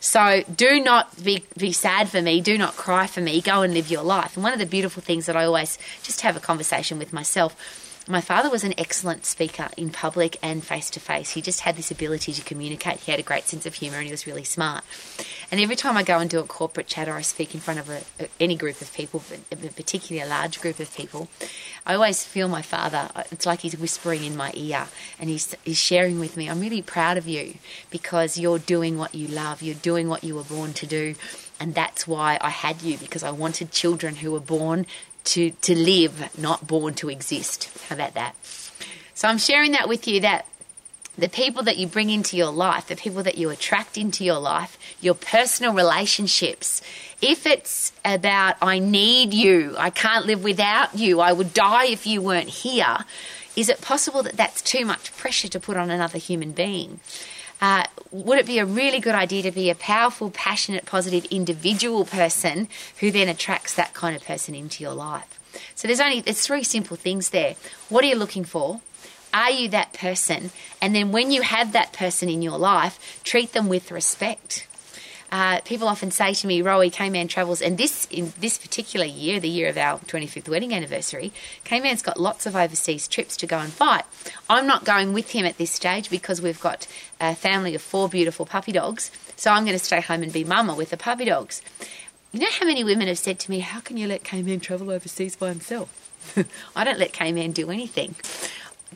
So 0.00 0.42
do 0.54 0.80
not 0.80 1.22
be, 1.22 1.44
be 1.56 1.72
sad 1.72 2.08
for 2.08 2.22
me, 2.22 2.40
do 2.40 2.58
not 2.58 2.76
cry 2.76 3.06
for 3.06 3.20
me, 3.20 3.40
go 3.40 3.62
and 3.62 3.74
live 3.74 3.90
your 3.90 4.02
life. 4.02 4.36
And 4.36 4.42
one 4.42 4.52
of 4.52 4.58
the 4.58 4.66
beautiful 4.66 5.02
things 5.02 5.26
that 5.26 5.36
I 5.36 5.44
always 5.44 5.78
just 6.02 6.22
have 6.22 6.36
a 6.36 6.40
conversation 6.40 6.98
with 6.98 7.12
myself 7.12 7.91
my 8.08 8.20
father 8.20 8.50
was 8.50 8.64
an 8.64 8.74
excellent 8.76 9.24
speaker 9.24 9.68
in 9.76 9.90
public 9.90 10.36
and 10.42 10.64
face 10.64 10.90
to 10.90 11.00
face. 11.00 11.30
He 11.30 11.42
just 11.42 11.60
had 11.60 11.76
this 11.76 11.90
ability 11.90 12.32
to 12.32 12.42
communicate. 12.42 13.00
He 13.00 13.10
had 13.10 13.20
a 13.20 13.24
great 13.24 13.44
sense 13.44 13.64
of 13.66 13.74
humour 13.74 13.98
and 13.98 14.06
he 14.06 14.10
was 14.10 14.26
really 14.26 14.44
smart. 14.44 14.84
And 15.50 15.60
every 15.60 15.76
time 15.76 15.96
I 15.96 16.02
go 16.02 16.18
and 16.18 16.28
do 16.28 16.40
a 16.40 16.44
corporate 16.44 16.86
chat 16.86 17.08
or 17.08 17.14
I 17.14 17.22
speak 17.22 17.54
in 17.54 17.60
front 17.60 17.80
of 17.80 17.88
a, 17.88 18.02
any 18.40 18.56
group 18.56 18.80
of 18.80 18.92
people, 18.92 19.22
particularly 19.50 20.26
a 20.26 20.28
large 20.28 20.60
group 20.60 20.80
of 20.80 20.94
people, 20.96 21.28
I 21.86 21.94
always 21.94 22.24
feel 22.24 22.48
my 22.48 22.62
father. 22.62 23.10
It's 23.30 23.46
like 23.46 23.60
he's 23.60 23.78
whispering 23.78 24.24
in 24.24 24.36
my 24.36 24.52
ear 24.54 24.88
and 25.20 25.30
he's, 25.30 25.54
he's 25.64 25.78
sharing 25.78 26.18
with 26.18 26.36
me, 26.36 26.50
I'm 26.50 26.60
really 26.60 26.82
proud 26.82 27.16
of 27.16 27.28
you 27.28 27.54
because 27.90 28.38
you're 28.38 28.58
doing 28.58 28.98
what 28.98 29.14
you 29.14 29.28
love, 29.28 29.62
you're 29.62 29.74
doing 29.74 30.08
what 30.08 30.24
you 30.24 30.34
were 30.34 30.44
born 30.44 30.72
to 30.74 30.86
do. 30.86 31.14
And 31.60 31.76
that's 31.76 32.08
why 32.08 32.38
I 32.40 32.50
had 32.50 32.82
you 32.82 32.98
because 32.98 33.22
I 33.22 33.30
wanted 33.30 33.70
children 33.70 34.16
who 34.16 34.32
were 34.32 34.40
born 34.40 34.86
to, 35.24 35.50
to 35.50 35.74
live, 35.74 36.36
not 36.38 36.66
born 36.66 36.94
to 36.94 37.08
exist. 37.08 37.70
How 37.88 37.94
about 37.94 38.14
that? 38.14 38.34
So 39.14 39.28
I'm 39.28 39.38
sharing 39.38 39.72
that 39.72 39.88
with 39.88 40.08
you 40.08 40.20
that 40.20 40.46
the 41.16 41.28
people 41.28 41.62
that 41.64 41.76
you 41.76 41.86
bring 41.86 42.10
into 42.10 42.36
your 42.36 42.50
life, 42.50 42.86
the 42.86 42.96
people 42.96 43.22
that 43.22 43.36
you 43.36 43.50
attract 43.50 43.98
into 43.98 44.24
your 44.24 44.38
life, 44.38 44.78
your 45.00 45.14
personal 45.14 45.74
relationships, 45.74 46.80
if 47.20 47.46
it's 47.46 47.92
about, 48.04 48.56
I 48.62 48.78
need 48.78 49.34
you, 49.34 49.74
I 49.78 49.90
can't 49.90 50.26
live 50.26 50.42
without 50.42 50.98
you, 50.98 51.20
I 51.20 51.32
would 51.32 51.52
die 51.52 51.86
if 51.86 52.06
you 52.06 52.22
weren't 52.22 52.48
here, 52.48 52.98
is 53.54 53.68
it 53.68 53.82
possible 53.82 54.22
that 54.22 54.36
that's 54.36 54.62
too 54.62 54.86
much 54.86 55.14
pressure 55.16 55.48
to 55.48 55.60
put 55.60 55.76
on 55.76 55.90
another 55.90 56.18
human 56.18 56.52
being? 56.52 57.00
Uh, 57.62 57.84
would 58.10 58.38
it 58.38 58.44
be 58.44 58.58
a 58.58 58.66
really 58.66 58.98
good 58.98 59.14
idea 59.14 59.40
to 59.40 59.52
be 59.52 59.70
a 59.70 59.74
powerful, 59.76 60.30
passionate, 60.30 60.84
positive 60.84 61.24
individual 61.26 62.04
person 62.04 62.68
who 62.98 63.12
then 63.12 63.28
attracts 63.28 63.72
that 63.74 63.94
kind 63.94 64.16
of 64.16 64.24
person 64.24 64.52
into 64.52 64.82
your 64.82 64.92
life? 64.92 65.38
So 65.76 65.86
there's 65.86 66.00
only 66.00 66.20
there's 66.20 66.44
three 66.44 66.64
simple 66.64 66.96
things 66.96 67.30
there. 67.30 67.54
What 67.88 68.02
are 68.02 68.08
you 68.08 68.16
looking 68.16 68.44
for? 68.44 68.80
Are 69.32 69.50
you 69.50 69.68
that 69.68 69.92
person? 69.92 70.50
And 70.80 70.92
then 70.94 71.12
when 71.12 71.30
you 71.30 71.42
have 71.42 71.72
that 71.72 71.92
person 71.92 72.28
in 72.28 72.42
your 72.42 72.58
life, 72.58 73.20
treat 73.22 73.52
them 73.52 73.68
with 73.68 73.92
respect. 73.92 74.66
Uh, 75.32 75.62
people 75.62 75.88
often 75.88 76.10
say 76.10 76.34
to 76.34 76.46
me, 76.46 76.60
Rowie, 76.60 76.92
K-Man 76.92 77.26
travels, 77.26 77.62
and 77.62 77.78
this 77.78 78.06
in 78.10 78.34
this 78.38 78.58
particular 78.58 79.06
year, 79.06 79.40
the 79.40 79.48
year 79.48 79.70
of 79.70 79.78
our 79.78 79.98
25th 80.00 80.46
wedding 80.46 80.74
anniversary, 80.74 81.32
K-Man's 81.64 82.02
got 82.02 82.20
lots 82.20 82.44
of 82.44 82.54
overseas 82.54 83.08
trips 83.08 83.34
to 83.38 83.46
go 83.46 83.58
and 83.58 83.72
fight. 83.72 84.04
I'm 84.50 84.66
not 84.66 84.84
going 84.84 85.14
with 85.14 85.30
him 85.30 85.46
at 85.46 85.56
this 85.56 85.70
stage 85.70 86.10
because 86.10 86.42
we've 86.42 86.60
got 86.60 86.86
a 87.18 87.34
family 87.34 87.74
of 87.74 87.80
four 87.80 88.10
beautiful 88.10 88.44
puppy 88.44 88.72
dogs, 88.72 89.10
so 89.34 89.50
I'm 89.50 89.64
going 89.64 89.78
to 89.78 89.82
stay 89.82 90.02
home 90.02 90.22
and 90.22 90.32
be 90.34 90.44
mama 90.44 90.74
with 90.74 90.90
the 90.90 90.98
puppy 90.98 91.24
dogs. 91.24 91.62
You 92.30 92.40
know 92.40 92.50
how 92.50 92.66
many 92.66 92.84
women 92.84 93.08
have 93.08 93.18
said 93.18 93.38
to 93.40 93.50
me, 93.50 93.60
How 93.60 93.80
can 93.80 93.96
you 93.96 94.06
let 94.06 94.24
K-Man 94.24 94.60
travel 94.60 94.90
overseas 94.90 95.34
by 95.34 95.48
himself? 95.48 96.10
I 96.76 96.84
don't 96.84 96.98
let 96.98 97.14
K-Man 97.14 97.52
do 97.52 97.70
anything. 97.70 98.16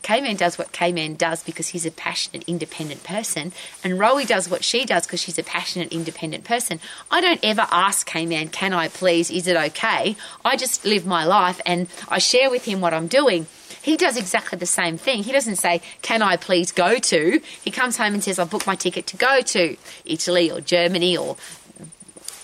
K-Man 0.01 0.35
does 0.35 0.57
what 0.57 0.71
K-Man 0.71 1.15
does 1.15 1.43
because 1.43 1.69
he's 1.69 1.85
a 1.85 1.91
passionate, 1.91 2.43
independent 2.47 3.03
person, 3.03 3.51
and 3.83 3.93
Rowie 3.93 4.27
does 4.27 4.49
what 4.49 4.63
she 4.63 4.85
does 4.85 5.05
because 5.05 5.21
she's 5.21 5.39
a 5.39 5.43
passionate, 5.43 5.91
independent 5.91 6.43
person. 6.43 6.79
I 7.09 7.21
don't 7.21 7.39
ever 7.43 7.67
ask 7.71 8.07
K-Man, 8.07 8.49
"Can 8.49 8.73
I 8.73 8.87
please? 8.87 9.29
Is 9.29 9.47
it 9.47 9.57
okay?" 9.57 10.15
I 10.45 10.55
just 10.55 10.85
live 10.85 11.05
my 11.05 11.23
life 11.25 11.59
and 11.65 11.87
I 12.09 12.19
share 12.19 12.49
with 12.49 12.65
him 12.65 12.81
what 12.81 12.93
I'm 12.93 13.07
doing. 13.07 13.47
He 13.81 13.95
does 13.95 14.17
exactly 14.17 14.57
the 14.57 14.65
same 14.65 14.97
thing. 14.97 15.23
He 15.23 15.31
doesn't 15.31 15.55
say, 15.57 15.81
"Can 16.01 16.21
I 16.21 16.35
please 16.37 16.71
go 16.71 16.99
to?" 16.99 17.41
He 17.63 17.71
comes 17.71 17.97
home 17.97 18.13
and 18.13 18.23
says, 18.23 18.39
"I've 18.39 18.49
booked 18.49 18.67
my 18.67 18.75
ticket 18.75 19.07
to 19.07 19.17
go 19.17 19.41
to 19.41 19.77
Italy 20.05 20.51
or 20.51 20.61
Germany 20.61 21.15
or 21.15 21.37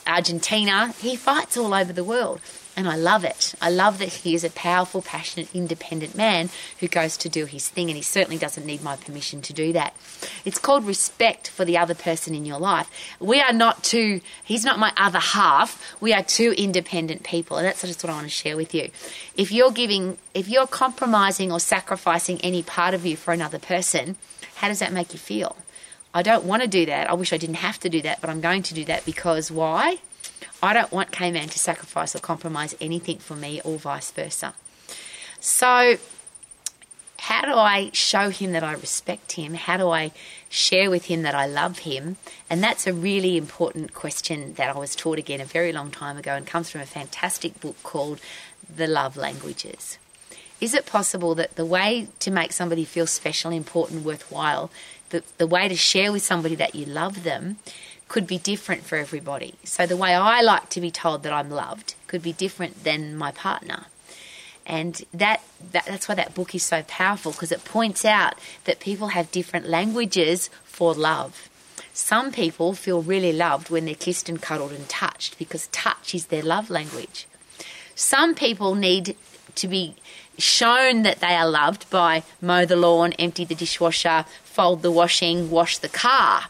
Argentina." 0.08 0.94
He 1.02 1.16
fights 1.16 1.58
all 1.58 1.74
over 1.74 1.94
the 1.94 2.04
world. 2.04 2.40
And 2.76 2.90
I 2.90 2.96
love 2.96 3.24
it. 3.24 3.54
I 3.62 3.70
love 3.70 4.00
that 4.00 4.10
he 4.10 4.34
is 4.34 4.44
a 4.44 4.50
powerful, 4.50 5.04
passionate, 5.04 5.48
independent 5.54 6.16
man 6.16 6.50
who 6.80 6.88
goes 6.88 7.18
to 7.18 7.30
do 7.30 7.46
his 7.46 7.70
thing, 7.70 7.90
and 7.90 7.96
he 7.96 8.02
certainly 8.02 8.40
doesn't 8.40 8.66
need 8.66 8.82
my 8.82 8.96
permission 8.96 9.44
to 9.44 9.54
do 9.54 9.74
that. 9.74 9.96
It's 10.44 10.58
called 10.58 10.88
respect 10.88 11.48
for 11.48 11.66
the 11.66 11.78
other 11.78 11.94
person 11.94 12.34
in 12.34 12.46
your 12.46 12.58
life. 12.58 12.90
We 13.20 13.40
are 13.42 13.54
not 13.54 13.84
two, 13.84 14.22
he's 14.44 14.66
not 14.66 14.80
my 14.80 14.92
other 14.98 15.20
half. 15.20 15.96
We 16.02 16.14
are 16.14 16.24
two 16.24 16.56
independent 16.58 17.24
people, 17.24 17.58
and 17.58 17.68
that's 17.68 17.82
just 17.82 18.04
what 18.04 18.10
I 18.10 18.16
want 18.16 18.26
to 18.26 18.32
share 18.32 18.58
with 18.58 18.74
you. 18.74 18.90
If 19.38 19.52
you're 19.52 19.72
giving, 19.72 20.18
if 20.34 20.50
you're 20.50 20.66
compromising 20.66 21.52
or 21.52 21.60
sacrificing 21.60 22.42
any 22.42 22.64
part 22.64 22.96
of 22.96 23.06
you 23.06 23.16
for 23.16 23.34
another 23.34 23.60
person, 23.60 24.16
how 24.56 24.68
does 24.68 24.80
that 24.80 24.92
make 24.92 25.14
you 25.14 25.20
feel? 25.20 25.58
I 26.12 26.24
don't 26.24 26.46
want 26.46 26.64
to 26.64 26.68
do 26.68 26.88
that. 26.88 27.10
I 27.10 27.14
wish 27.14 27.34
I 27.34 27.38
didn't 27.38 27.56
have 27.56 27.80
to 27.82 27.90
do 27.90 28.02
that, 28.02 28.20
but 28.20 28.32
I'm 28.32 28.42
going 28.42 28.64
to 28.64 28.74
do 28.74 28.86
that 28.86 29.06
because 29.06 29.52
why? 29.52 30.00
I 30.64 30.72
don't 30.72 30.94
want 30.94 31.12
K-Man 31.12 31.50
to 31.50 31.60
sacrifice 31.60 32.16
or 32.16 32.20
compromise 32.20 32.74
anything 32.80 33.18
for 33.18 33.36
me 33.36 33.60
or 33.66 33.78
vice 33.78 34.12
versa. 34.12 34.54
So, 35.42 35.98
how 37.20 37.42
do 37.42 37.54
I 37.54 37.90
show 37.92 38.30
him 38.30 38.54
that 38.54 38.64
I 38.64 38.72
respect 38.72 39.34
him? 39.34 39.56
How 39.56 39.76
do 39.76 39.90
I 39.90 40.12
share 40.48 40.90
with 40.90 41.06
him 41.06 41.24
that 41.24 41.36
I 41.36 41.48
love 41.48 41.80
him? 41.80 42.16
And 42.50 42.64
that's 42.64 42.88
a 42.88 42.94
really 42.94 43.36
important 43.36 43.94
question 43.94 44.54
that 44.54 44.74
I 44.74 44.80
was 44.80 44.96
taught 44.96 45.20
again 45.20 45.42
a 45.42 45.46
very 45.46 45.74
long 45.74 45.92
time 45.92 46.16
ago 46.16 46.34
and 46.34 46.48
comes 46.48 46.70
from 46.70 46.80
a 46.80 46.86
fantastic 46.86 47.60
book 47.60 47.76
called 47.84 48.22
The 48.74 48.88
Love 48.88 49.18
Languages. 49.18 49.98
Is 50.62 50.74
it 50.74 50.86
possible 50.86 51.36
that 51.36 51.58
the 51.58 51.66
way 51.66 52.08
to 52.20 52.32
make 52.32 52.54
somebody 52.54 52.86
feel 52.86 53.06
special, 53.08 53.52
important, 53.52 54.06
worthwhile, 54.06 54.72
the, 55.10 55.24
the 55.38 55.48
way 55.48 55.68
to 55.68 55.76
share 55.76 56.14
with 56.14 56.24
somebody 56.24 56.56
that 56.56 56.74
you 56.74 56.86
love 56.86 57.24
them 57.24 57.58
could 58.14 58.28
be 58.28 58.38
different 58.38 58.84
for 58.84 58.96
everybody. 58.96 59.56
So 59.64 59.88
the 59.88 59.98
way 59.98 60.14
I 60.14 60.42
like 60.42 60.70
to 60.70 60.80
be 60.80 60.92
told 60.92 61.24
that 61.24 61.34
I'm 61.34 61.50
loved 61.50 61.96
could 62.06 62.22
be 62.22 62.32
different 62.32 62.84
than 62.84 63.18
my 63.18 63.32
partner. 63.32 63.88
And 64.68 65.04
that, 65.16 65.42
that 65.72 65.86
that's 65.88 66.08
why 66.08 66.14
that 66.14 66.36
book 66.36 66.54
is 66.54 66.62
so 66.62 66.84
powerful 66.84 67.32
because 67.32 67.52
it 67.52 67.66
points 67.66 68.06
out 68.06 68.36
that 68.66 68.80
people 68.80 69.08
have 69.08 69.32
different 69.32 69.66
languages 69.66 70.52
for 70.64 70.94
love. 70.94 71.50
Some 71.92 72.32
people 72.32 72.76
feel 72.76 73.02
really 73.02 73.34
loved 73.34 73.72
when 73.72 73.86
they're 73.86 73.96
kissed 73.96 74.30
and 74.30 74.40
cuddled 74.40 74.74
and 74.74 74.88
touched 74.88 75.40
because 75.40 75.66
touch 75.72 76.14
is 76.14 76.28
their 76.28 76.44
love 76.44 76.70
language. 76.70 77.26
Some 77.96 78.36
people 78.36 78.76
need 78.76 79.16
to 79.56 79.68
be 79.68 79.96
shown 80.38 81.02
that 81.02 81.20
they 81.20 81.34
are 81.36 81.50
loved 81.50 81.90
by 81.90 82.22
mow 82.42 82.64
the 82.66 82.76
lawn, 82.76 83.14
empty 83.14 83.44
the 83.44 83.56
dishwasher, 83.56 84.26
fold 84.54 84.84
the 84.84 84.92
washing, 84.92 85.50
wash 85.50 85.80
the 85.80 85.90
car. 85.90 86.44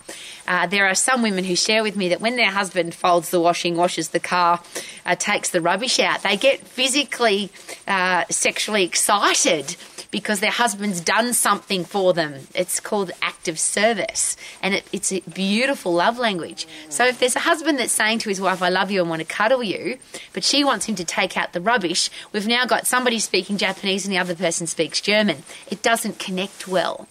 Uh, 0.46 0.68
there 0.68 0.86
are 0.86 0.96
some 0.96 1.22
women 1.22 1.46
who 1.46 1.56
share 1.56 1.84
with 1.84 1.96
me 1.96 2.10
that 2.10 2.20
when 2.20 2.36
their 2.36 2.52
husband 2.52 2.94
folds 2.94 3.30
the 3.30 3.40
washing, 3.40 3.78
washes 3.78 4.10
the 4.10 4.20
car, 4.20 4.60
uh, 5.06 5.16
takes 5.16 5.52
the 5.52 5.62
rubbish 5.62 6.00
out, 6.00 6.22
they 6.22 6.36
get 6.36 6.60
physically, 6.68 7.50
uh, 7.88 8.26
sexually 8.30 8.84
excited 8.84 9.78
because 10.12 10.42
their 10.42 10.52
husband's 10.52 11.02
done 11.02 11.34
something 11.34 11.84
for 11.84 12.14
them. 12.14 12.36
It's 12.54 12.80
called 12.80 13.12
active 13.22 13.58
service, 13.58 14.38
and 14.62 14.76
it, 14.76 14.88
it's 14.94 15.12
a 15.12 15.22
beautiful 15.22 15.94
love 15.94 16.20
language. 16.20 16.68
So 16.90 17.06
if 17.06 17.20
there's 17.20 17.36
a 17.36 17.40
husband 17.40 17.80
that's 17.80 17.92
saying 17.94 18.20
to 18.20 18.30
his 18.30 18.40
wife, 18.40 18.62
I 18.62 18.70
love 18.70 18.92
you 18.92 19.02
and 19.02 19.10
want 19.10 19.22
to 19.22 19.26
cuddle 19.26 19.64
you, 19.64 19.98
but 20.34 20.44
she 20.44 20.64
wants 20.64 20.86
him 20.86 20.96
to 20.96 21.04
take 21.04 21.36
out 21.36 21.54
the 21.54 21.62
rubbish, 21.62 22.12
we've 22.32 22.48
now 22.48 22.66
got 22.66 22.86
somebody 22.86 23.18
speaking 23.18 23.58
Japanese 23.58 24.06
and 24.06 24.14
the 24.14 24.20
other 24.20 24.36
person 24.36 24.68
speaks 24.68 25.02
German. 25.02 25.38
It 25.72 25.82
doesn't 25.82 26.20
connect 26.20 26.68
well. 26.68 27.08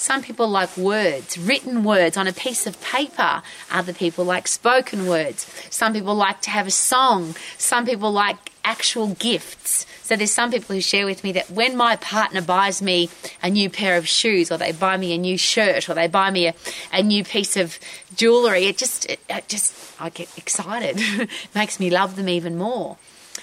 Some 0.00 0.22
people 0.22 0.48
like 0.48 0.78
words, 0.78 1.36
written 1.36 1.84
words 1.84 2.16
on 2.16 2.26
a 2.26 2.32
piece 2.32 2.66
of 2.66 2.80
paper. 2.80 3.42
Other 3.70 3.92
people 3.92 4.24
like 4.24 4.48
spoken 4.48 5.06
words. 5.06 5.46
Some 5.68 5.92
people 5.92 6.14
like 6.14 6.40
to 6.40 6.50
have 6.50 6.66
a 6.66 6.70
song. 6.70 7.34
Some 7.58 7.84
people 7.84 8.10
like 8.10 8.50
actual 8.64 9.08
gifts. 9.08 9.84
So 10.02 10.16
there's 10.16 10.30
some 10.30 10.50
people 10.52 10.74
who 10.74 10.80
share 10.80 11.04
with 11.04 11.22
me 11.22 11.32
that 11.32 11.50
when 11.50 11.76
my 11.76 11.96
partner 11.96 12.40
buys 12.40 12.80
me 12.80 13.10
a 13.42 13.50
new 13.50 13.68
pair 13.68 13.98
of 13.98 14.08
shoes 14.08 14.50
or 14.50 14.56
they 14.56 14.72
buy 14.72 14.96
me 14.96 15.12
a 15.14 15.18
new 15.18 15.36
shirt 15.36 15.90
or 15.90 15.92
they 15.92 16.08
buy 16.08 16.30
me 16.30 16.46
a, 16.46 16.54
a 16.94 17.02
new 17.02 17.22
piece 17.22 17.58
of 17.58 17.78
jewelry, 18.16 18.64
it 18.64 18.78
just, 18.78 19.04
it, 19.04 19.20
it 19.28 19.48
just, 19.48 19.74
I 20.00 20.08
get 20.08 20.30
excited. 20.38 21.28
makes 21.54 21.78
me 21.78 21.90
love 21.90 22.16
them 22.16 22.30
even 22.30 22.56
more. 22.56 22.96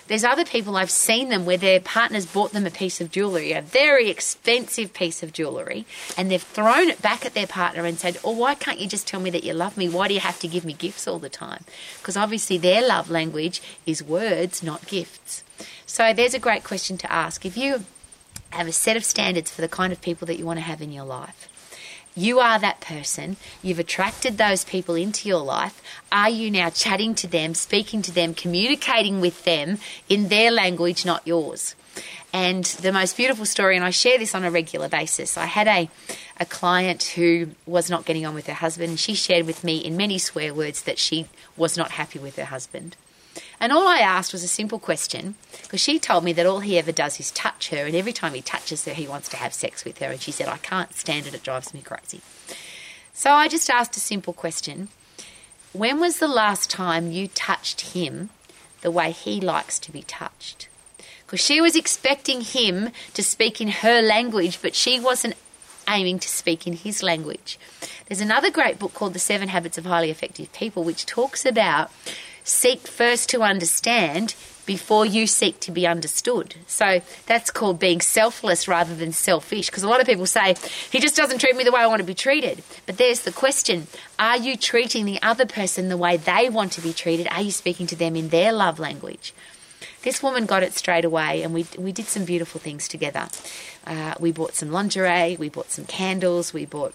There's 0.08 0.24
other 0.24 0.46
people 0.46 0.78
I've 0.78 0.90
seen 0.90 1.30
them 1.30 1.46
where 1.46 1.58
their 1.58 1.82
partners 1.82 2.26
bought 2.26 2.54
them 2.54 2.66
a 2.66 2.72
piece 2.72 3.02
of 3.02 3.12
jewellery, 3.12 3.52
a 3.52 3.62
very 3.62 4.10
expensive 4.10 4.94
piece 4.94 5.22
of 5.22 5.34
jewellery, 5.34 5.86
and 6.18 6.32
they've 6.32 6.42
thrown 6.42 6.90
it 6.90 7.02
back 7.02 7.26
at 7.26 7.34
their 7.34 7.48
partner 7.48 7.84
and 7.86 8.00
said, 8.00 8.18
Oh, 8.24 8.32
why 8.32 8.56
can't 8.56 8.80
you 8.80 8.88
just 8.88 9.06
tell 9.06 9.20
me 9.20 9.30
that 9.32 9.44
you 9.44 9.54
love 9.54 9.78
me? 9.78 9.90
Why 9.90 10.08
do 10.08 10.14
you 10.14 10.22
have 10.22 10.40
to 10.40 10.48
give 10.48 10.64
me 10.64 10.74
gifts 10.74 11.08
all 11.08 11.20
the 11.20 11.30
time? 11.30 11.66
Because 12.00 12.16
obviously 12.16 12.58
their 12.58 12.88
love 12.88 13.10
language 13.10 13.62
is 13.86 14.02
words, 14.02 14.64
not 14.64 14.88
gifts. 14.88 15.44
So 15.86 16.14
there's 16.14 16.34
a 16.34 16.40
great 16.40 16.64
question 16.64 16.98
to 17.00 17.12
ask. 17.12 17.46
If 17.46 17.58
you 17.58 17.84
have 18.52 18.68
a 18.68 18.72
set 18.72 18.96
of 18.96 19.04
standards 19.04 19.52
for 19.52 19.62
the 19.62 19.68
kind 19.68 19.92
of 19.92 20.02
people 20.02 20.26
that 20.28 20.38
you 20.38 20.46
want 20.46 20.58
to 20.58 20.64
have 20.64 20.82
in 20.82 20.92
your 20.92 21.06
life, 21.06 21.50
you 22.18 22.40
are 22.40 22.58
that 22.60 22.82
person. 22.82 23.38
You've 23.62 23.80
attracted 23.80 24.38
those 24.38 24.66
people 24.66 24.96
into 24.96 25.30
your 25.30 25.44
life. 25.44 25.82
Are 26.12 26.30
you 26.30 26.50
now 26.50 26.72
chatting 26.72 27.14
to 27.16 27.28
them, 27.28 27.54
speaking 27.54 28.02
to 28.02 28.12
them, 28.12 28.34
communicating 28.34 29.22
with 29.22 29.44
them 29.44 29.78
in 30.10 30.30
their 30.30 30.50
language, 30.50 31.06
not 31.06 31.26
yours? 31.28 31.76
And 32.34 32.66
the 32.66 32.92
most 32.92 33.16
beautiful 33.16 33.46
story, 33.46 33.76
and 33.76 33.86
I 33.86 33.92
share 33.92 34.18
this 34.18 34.36
on 34.36 34.44
a 34.44 34.52
regular 34.52 34.90
basis. 34.90 35.38
I 35.38 35.46
had 35.46 35.68
a, 35.68 35.90
a 36.40 36.46
client 36.46 37.04
who 37.04 37.52
was 37.66 37.90
not 37.90 38.06
getting 38.06 38.26
on 38.26 38.36
with 38.36 38.48
her 38.48 38.54
husband, 38.54 38.90
and 38.90 39.00
she 39.00 39.14
shared 39.14 39.46
with 39.46 39.64
me 39.64 39.78
in 39.78 39.96
many 39.96 40.18
swear 40.18 40.54
words 40.54 40.82
that 40.84 41.00
she 41.00 41.28
was 41.56 41.78
not 41.78 41.92
happy 41.92 42.20
with 42.20 42.36
her 42.36 42.46
husband. 42.46 42.96
And 43.60 43.72
all 43.72 43.88
I 43.88 44.00
asked 44.00 44.34
was 44.34 44.44
a 44.44 44.48
simple 44.48 44.80
question 44.80 45.36
because 45.64 45.82
she 45.82 46.00
told 46.00 46.24
me 46.24 46.34
that 46.34 46.46
all 46.46 46.60
he 46.60 46.78
ever 46.78 46.92
does 46.92 47.20
is 47.20 47.32
touch 47.32 47.70
her, 47.70 47.86
and 47.86 47.96
every 47.96 48.14
time 48.14 48.34
he 48.34 48.42
touches 48.42 48.86
her, 48.86 48.94
he 48.94 49.08
wants 49.08 49.30
to 49.30 49.38
have 49.38 49.54
sex 49.54 49.84
with 49.84 50.00
her. 50.00 50.12
And 50.12 50.22
she 50.22 50.32
said, 50.32 50.48
I 50.48 50.58
can't 50.58 50.94
stand 50.94 51.28
it, 51.28 51.34
it 51.34 51.44
drives 51.44 51.74
me 51.74 51.82
crazy. 51.82 52.22
So 53.14 53.32
I 53.32 53.48
just 53.48 53.70
asked 53.70 53.98
a 53.98 54.00
simple 54.00 54.34
question 54.34 54.90
When 55.74 56.00
was 56.00 56.20
the 56.20 56.28
last 56.28 56.70
time 56.70 57.12
you 57.12 57.28
touched 57.28 57.94
him 57.94 58.30
the 58.82 58.92
way 58.92 59.12
he 59.12 59.42
likes 59.42 59.80
to 59.80 59.92
be 59.92 60.04
touched? 60.04 60.70
Because 61.26 61.42
she 61.42 61.60
was 61.60 61.76
expecting 61.76 62.42
him 62.42 62.92
to 63.14 63.24
speak 63.24 63.60
in 63.60 63.68
her 63.68 64.02
language, 64.02 64.62
but 64.62 64.76
she 64.76 65.00
wasn't 65.00 65.36
aiming 65.90 66.20
to 66.20 66.30
speak 66.30 66.68
in 66.68 66.74
his 66.74 67.02
language. 67.04 67.60
There's 68.08 68.22
another 68.22 68.52
great 68.52 68.80
book 68.80 68.94
called 68.94 69.14
The 69.14 69.20
Seven 69.20 69.50
Habits 69.50 69.78
of 69.78 69.86
Highly 69.86 70.12
Effective 70.12 70.52
People, 70.54 70.84
which 70.84 71.06
talks 71.06 71.46
about 71.46 71.92
seek 72.48 72.88
first 72.88 73.30
to 73.30 73.42
understand 73.42 74.36
before 74.66 75.06
you 75.06 75.26
seek 75.26 75.60
to 75.62 75.72
be 75.72 75.88
understood. 75.88 76.56
So 76.68 77.02
that's 77.26 77.50
called 77.50 77.80
being 77.80 78.02
selfless 78.02 78.68
rather 78.68 78.94
than 78.94 79.14
selfish. 79.14 79.68
Because 79.68 79.84
a 79.84 79.88
lot 79.88 80.02
of 80.02 80.06
people 80.06 80.26
say, 80.26 80.56
he 80.92 81.00
just 81.00 81.16
doesn't 81.16 81.40
treat 81.40 81.56
me 81.56 81.64
the 81.64 81.72
way 81.72 81.82
I 81.82 81.88
want 81.88 82.02
to 82.02 82.06
be 82.06 82.14
treated. 82.14 82.64
But 82.86 82.98
there's 82.98 83.22
the 83.22 83.32
question 83.32 83.88
are 84.20 84.38
you 84.38 84.56
treating 84.58 85.06
the 85.06 85.22
other 85.22 85.46
person 85.46 85.90
the 85.90 85.98
way 85.98 86.18
they 86.18 86.50
want 86.50 86.74
to 86.74 86.82
be 86.82 86.94
treated? 86.94 87.28
Are 87.30 87.42
you 87.42 87.52
speaking 87.52 87.88
to 87.88 87.96
them 87.96 88.16
in 88.16 88.30
their 88.30 88.52
love 88.52 88.78
language? 88.78 89.34
This 90.04 90.22
woman 90.22 90.46
got 90.46 90.64
it 90.64 90.74
straight 90.74 91.06
away, 91.06 91.44
and 91.44 91.54
we, 91.54 91.66
we 91.78 91.92
did 91.92 92.06
some 92.06 92.24
beautiful 92.24 92.62
things 92.62 92.88
together. 92.88 93.28
Uh, 93.86 94.14
we 94.20 94.32
bought 94.32 94.54
some 94.54 94.72
lingerie, 94.72 95.36
we 95.38 95.50
bought 95.50 95.72
some 95.72 95.86
candles, 95.86 96.54
we 96.54 96.66
bought 96.66 96.94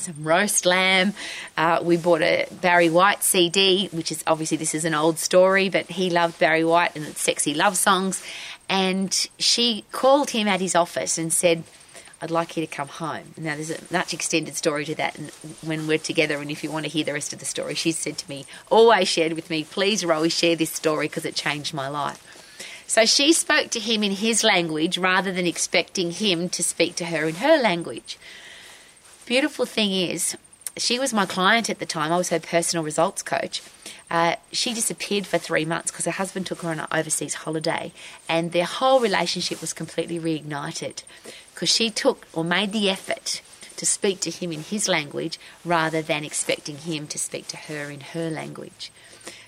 some 0.00 0.24
roast 0.24 0.66
lamb. 0.66 1.14
Uh, 1.56 1.80
we 1.82 1.96
bought 1.96 2.22
a 2.22 2.46
Barry 2.60 2.90
White 2.90 3.22
CD, 3.22 3.88
which 3.92 4.10
is 4.10 4.24
obviously 4.26 4.56
this 4.56 4.74
is 4.74 4.84
an 4.84 4.94
old 4.94 5.18
story, 5.18 5.68
but 5.68 5.86
he 5.86 6.10
loved 6.10 6.38
Barry 6.38 6.64
White 6.64 6.96
and 6.96 7.06
its 7.06 7.20
sexy 7.20 7.54
love 7.54 7.76
songs. 7.76 8.22
And 8.68 9.12
she 9.38 9.84
called 9.92 10.30
him 10.30 10.46
at 10.48 10.60
his 10.60 10.74
office 10.74 11.18
and 11.18 11.32
said, 11.32 11.64
I'd 12.22 12.30
like 12.30 12.56
you 12.56 12.66
to 12.66 12.72
come 12.72 12.88
home. 12.88 13.32
Now, 13.38 13.54
there's 13.54 13.70
a 13.70 13.80
much 13.90 14.12
extended 14.12 14.54
story 14.54 14.84
to 14.84 14.94
that 14.96 15.18
and 15.18 15.30
when 15.62 15.86
we're 15.86 15.98
together, 15.98 16.38
and 16.38 16.50
if 16.50 16.62
you 16.62 16.70
want 16.70 16.84
to 16.84 16.90
hear 16.90 17.04
the 17.04 17.14
rest 17.14 17.32
of 17.32 17.38
the 17.38 17.46
story, 17.46 17.74
she 17.74 17.92
said 17.92 18.18
to 18.18 18.28
me, 18.28 18.44
always 18.70 19.08
shared 19.08 19.32
with 19.32 19.48
me, 19.48 19.64
please, 19.64 20.04
Rowie, 20.04 20.30
share 20.30 20.54
this 20.54 20.70
story 20.70 21.08
because 21.08 21.24
it 21.24 21.34
changed 21.34 21.72
my 21.72 21.88
life. 21.88 22.26
So 22.86 23.06
she 23.06 23.32
spoke 23.32 23.70
to 23.70 23.80
him 23.80 24.02
in 24.02 24.12
his 24.12 24.44
language 24.44 24.98
rather 24.98 25.32
than 25.32 25.46
expecting 25.46 26.10
him 26.10 26.48
to 26.50 26.62
speak 26.62 26.96
to 26.96 27.06
her 27.06 27.26
in 27.26 27.36
her 27.36 27.56
language 27.56 28.18
beautiful 29.30 29.64
thing 29.64 29.92
is, 29.92 30.36
she 30.76 30.98
was 30.98 31.14
my 31.14 31.24
client 31.24 31.70
at 31.70 31.78
the 31.78 31.86
time. 31.86 32.10
I 32.10 32.16
was 32.16 32.30
her 32.30 32.40
personal 32.40 32.84
results 32.84 33.22
coach. 33.22 33.62
Uh, 34.10 34.34
she 34.50 34.74
disappeared 34.74 35.24
for 35.24 35.38
three 35.38 35.64
months 35.64 35.92
because 35.92 36.04
her 36.06 36.10
husband 36.10 36.46
took 36.46 36.62
her 36.62 36.68
on 36.70 36.80
an 36.80 36.88
overseas 36.90 37.34
holiday, 37.34 37.92
and 38.28 38.50
their 38.50 38.64
whole 38.64 38.98
relationship 38.98 39.60
was 39.60 39.72
completely 39.72 40.18
reignited 40.18 41.04
because 41.54 41.68
she 41.68 41.90
took 41.90 42.26
or 42.32 42.42
made 42.42 42.72
the 42.72 42.90
effort 42.90 43.40
to 43.76 43.86
speak 43.86 44.18
to 44.18 44.32
him 44.32 44.50
in 44.50 44.62
his 44.64 44.88
language 44.88 45.38
rather 45.64 46.02
than 46.02 46.24
expecting 46.24 46.78
him 46.78 47.06
to 47.06 47.16
speak 47.16 47.46
to 47.46 47.56
her 47.56 47.88
in 47.88 48.00
her 48.00 48.30
language. 48.30 48.90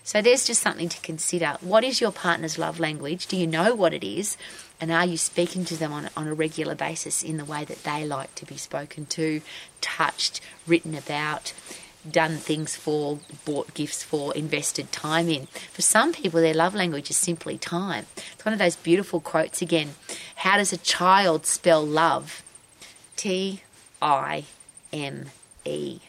So 0.04 0.20
there's 0.20 0.46
just 0.46 0.60
something 0.60 0.88
to 0.88 1.00
consider. 1.00 1.56
What 1.60 1.84
is 1.84 2.00
your 2.00 2.12
partner's 2.12 2.58
love 2.58 2.80
language? 2.80 3.26
Do 3.26 3.36
you 3.36 3.46
know 3.46 3.74
what 3.74 3.94
it 3.94 4.04
is? 4.04 4.36
And 4.80 4.90
are 4.90 5.06
you 5.06 5.16
speaking 5.16 5.64
to 5.66 5.76
them 5.76 5.92
on, 5.92 6.10
on 6.16 6.26
a 6.26 6.34
regular 6.34 6.74
basis 6.74 7.22
in 7.22 7.36
the 7.36 7.44
way 7.44 7.64
that 7.64 7.84
they 7.84 8.04
like 8.04 8.34
to 8.36 8.46
be 8.46 8.56
spoken 8.56 9.06
to, 9.06 9.40
touched, 9.80 10.40
written 10.66 10.94
about? 10.94 11.52
done 12.10 12.36
things 12.36 12.74
for, 12.74 13.18
bought 13.44 13.74
gifts 13.74 14.02
for, 14.02 14.34
invested 14.34 14.90
time 14.90 15.28
in. 15.28 15.46
For 15.72 15.82
some 15.82 16.12
people, 16.12 16.40
their 16.40 16.54
love 16.54 16.74
language 16.74 17.10
is 17.10 17.16
simply 17.16 17.58
time. 17.58 18.06
It's 18.16 18.44
one 18.44 18.52
of 18.52 18.58
those 18.58 18.76
beautiful 18.76 19.20
quotes 19.20 19.62
again. 19.62 19.94
How 20.36 20.56
does 20.56 20.72
a 20.72 20.78
child 20.78 21.46
spell 21.46 21.84
love? 21.84 22.42
T 23.16 23.62
I 24.00 24.44
M 24.92 25.26
E. 25.64 26.00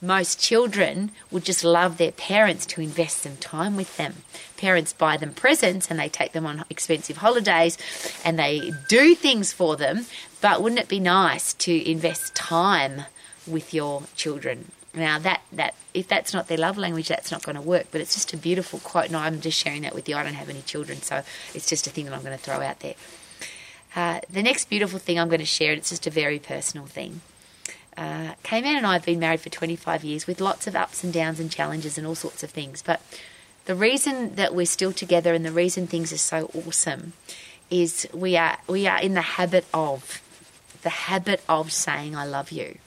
Most 0.00 0.40
children 0.40 1.10
would 1.30 1.44
just 1.44 1.64
love 1.64 1.98
their 1.98 2.12
parents 2.12 2.64
to 2.66 2.80
invest 2.80 3.18
some 3.18 3.36
time 3.36 3.76
with 3.76 3.96
them. 3.96 4.22
Parents 4.56 4.92
buy 4.92 5.16
them 5.16 5.34
presents 5.34 5.90
and 5.90 5.98
they 5.98 6.08
take 6.08 6.32
them 6.32 6.46
on 6.46 6.64
expensive 6.70 7.18
holidays 7.18 7.76
and 8.24 8.38
they 8.38 8.72
do 8.88 9.14
things 9.14 9.52
for 9.52 9.76
them, 9.76 10.06
but 10.40 10.62
wouldn't 10.62 10.80
it 10.80 10.88
be 10.88 11.00
nice 11.00 11.52
to 11.54 11.90
invest 11.90 12.34
time 12.34 13.02
with 13.46 13.74
your 13.74 14.04
children? 14.14 14.70
Now 14.94 15.18
that 15.18 15.42
that 15.52 15.74
if 15.94 16.08
that's 16.08 16.32
not 16.32 16.48
their 16.48 16.58
love 16.58 16.78
language, 16.78 17.08
that's 17.08 17.32
not 17.32 17.42
going 17.42 17.56
to 17.56 17.62
work. 17.62 17.86
But 17.90 18.00
it's 18.00 18.14
just 18.14 18.32
a 18.32 18.36
beautiful 18.36 18.78
quote, 18.78 19.06
and 19.06 19.16
I'm 19.16 19.40
just 19.40 19.58
sharing 19.58 19.82
that 19.82 19.94
with 19.94 20.08
you. 20.08 20.16
I 20.16 20.22
don't 20.22 20.34
have 20.34 20.48
any 20.48 20.62
children, 20.62 21.02
so 21.02 21.22
it's 21.54 21.68
just 21.68 21.86
a 21.86 21.90
thing 21.90 22.04
that 22.06 22.14
I'm 22.14 22.22
going 22.22 22.36
to 22.36 22.42
throw 22.42 22.60
out 22.60 22.80
there. 22.80 22.94
Uh, 23.96 24.20
the 24.30 24.42
next 24.42 24.68
beautiful 24.70 24.98
thing 24.98 25.18
I'm 25.18 25.28
going 25.28 25.40
to 25.40 25.46
share, 25.46 25.72
and 25.72 25.78
it's 25.78 25.90
just 25.90 26.06
a 26.06 26.10
very 26.10 26.38
personal 26.38 26.86
thing. 26.86 27.20
Uh, 27.96 28.34
K-Man 28.42 28.76
and 28.76 28.86
I 28.86 28.92
have 28.92 29.04
been 29.04 29.18
married 29.18 29.40
for 29.40 29.48
25 29.48 30.04
years 30.04 30.26
with 30.26 30.40
lots 30.40 30.66
of 30.66 30.76
ups 30.76 31.02
and 31.02 31.12
downs 31.12 31.40
and 31.40 31.50
challenges 31.50 31.98
and 31.98 32.06
all 32.06 32.14
sorts 32.14 32.42
of 32.42 32.50
things. 32.50 32.82
But 32.82 33.00
the 33.64 33.74
reason 33.74 34.36
that 34.36 34.54
we're 34.54 34.66
still 34.66 34.92
together 34.92 35.34
and 35.34 35.44
the 35.44 35.52
reason 35.52 35.86
things 35.86 36.12
are 36.12 36.18
so 36.18 36.50
awesome 36.54 37.12
is 37.70 38.08
we 38.14 38.36
are 38.36 38.58
we 38.66 38.86
are 38.86 39.00
in 39.00 39.14
the 39.14 39.20
habit 39.20 39.66
of 39.74 40.22
the 40.82 40.88
habit 40.88 41.42
of 41.48 41.72
saying 41.72 42.16
I 42.16 42.24
love 42.24 42.50
you. 42.50 42.78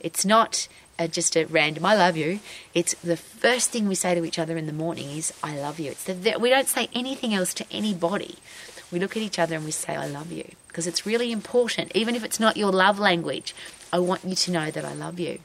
It's 0.00 0.24
not 0.24 0.68
uh, 0.98 1.06
just 1.06 1.36
a 1.36 1.46
random 1.46 1.86
"I 1.86 1.94
love 1.94 2.16
you." 2.16 2.40
It's 2.74 2.94
the 2.94 3.16
first 3.16 3.70
thing 3.70 3.88
we 3.88 3.94
say 3.94 4.14
to 4.14 4.24
each 4.24 4.38
other 4.38 4.56
in 4.56 4.66
the 4.66 4.72
morning 4.72 5.10
is 5.10 5.32
"I 5.42 5.56
love 5.58 5.80
you." 5.80 5.92
It's 5.92 6.04
the 6.04 6.36
we 6.38 6.50
don't 6.50 6.68
say 6.68 6.88
anything 6.92 7.32
else 7.32 7.54
to 7.54 7.64
anybody. 7.70 8.36
We 8.92 9.00
look 9.00 9.16
at 9.16 9.22
each 9.22 9.38
other 9.38 9.56
and 9.56 9.64
we 9.64 9.70
say 9.70 9.96
"I 9.96 10.06
love 10.06 10.30
you" 10.30 10.50
because 10.68 10.86
it's 10.86 11.06
really 11.06 11.32
important. 11.32 11.92
Even 11.94 12.14
if 12.14 12.24
it's 12.24 12.40
not 12.40 12.56
your 12.56 12.72
love 12.72 12.98
language, 12.98 13.54
I 13.96 13.98
want 13.98 14.26
you 14.26 14.34
to 14.34 14.50
know 14.50 14.70
that 14.70 14.84
I 14.84 14.92
love 14.92 15.18
you. 15.18 15.38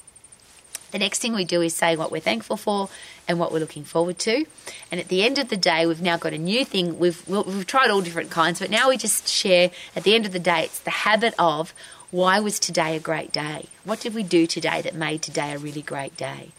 The 0.92 1.00
next 1.00 1.20
thing 1.20 1.34
we 1.34 1.46
do 1.46 1.62
is 1.62 1.74
say 1.74 1.96
what 1.96 2.12
we're 2.12 2.20
thankful 2.20 2.58
for 2.58 2.90
and 3.26 3.40
what 3.40 3.54
we're 3.54 3.60
looking 3.60 3.86
forward 3.86 4.20
to. 4.20 4.46
And 4.92 5.00
at 5.00 5.08
the 5.08 5.24
end 5.24 5.40
of 5.40 5.48
the 5.48 5.56
day, 5.56 5.86
we've 5.86 6.02
now 6.02 6.18
got 6.18 6.34
a 6.34 6.38
new 6.38 6.66
thing. 6.66 7.00
We've 7.00 7.26
we've 7.30 7.66
tried 7.66 7.90
all 7.90 8.02
different 8.02 8.30
kinds, 8.30 8.60
but 8.60 8.70
now 8.70 8.90
we 8.90 8.98
just 8.98 9.30
share. 9.30 9.72
At 9.96 10.04
the 10.04 10.16
end 10.16 10.26
of 10.26 10.34
the 10.34 10.40
day, 10.40 10.64
it's 10.66 10.80
the 10.80 10.90
habit 10.90 11.34
of 11.40 11.74
why 12.10 12.42
was 12.42 12.60
today 12.60 12.98
a 12.98 13.00
great 13.00 13.32
day? 13.32 13.68
What 13.86 14.02
did 14.02 14.14
we 14.14 14.22
do 14.22 14.46
today 14.46 14.82
that 14.82 14.96
made 14.96 15.22
today 15.22 15.54
a 15.54 15.58
really 15.58 15.82
great 15.82 16.18
day? 16.18 16.50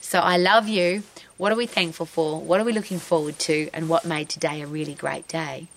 So 0.00 0.18
I 0.18 0.36
love 0.36 0.66
you. 0.66 1.04
What 1.36 1.52
are 1.52 1.56
we 1.56 1.66
thankful 1.66 2.06
for? 2.06 2.40
What 2.40 2.58
are 2.58 2.64
we 2.64 2.72
looking 2.72 2.98
forward 2.98 3.38
to? 3.50 3.70
And 3.72 3.88
what 3.88 4.04
made 4.04 4.28
today 4.28 4.62
a 4.62 4.66
really 4.66 4.94
great 4.94 5.28
day? 5.28 5.68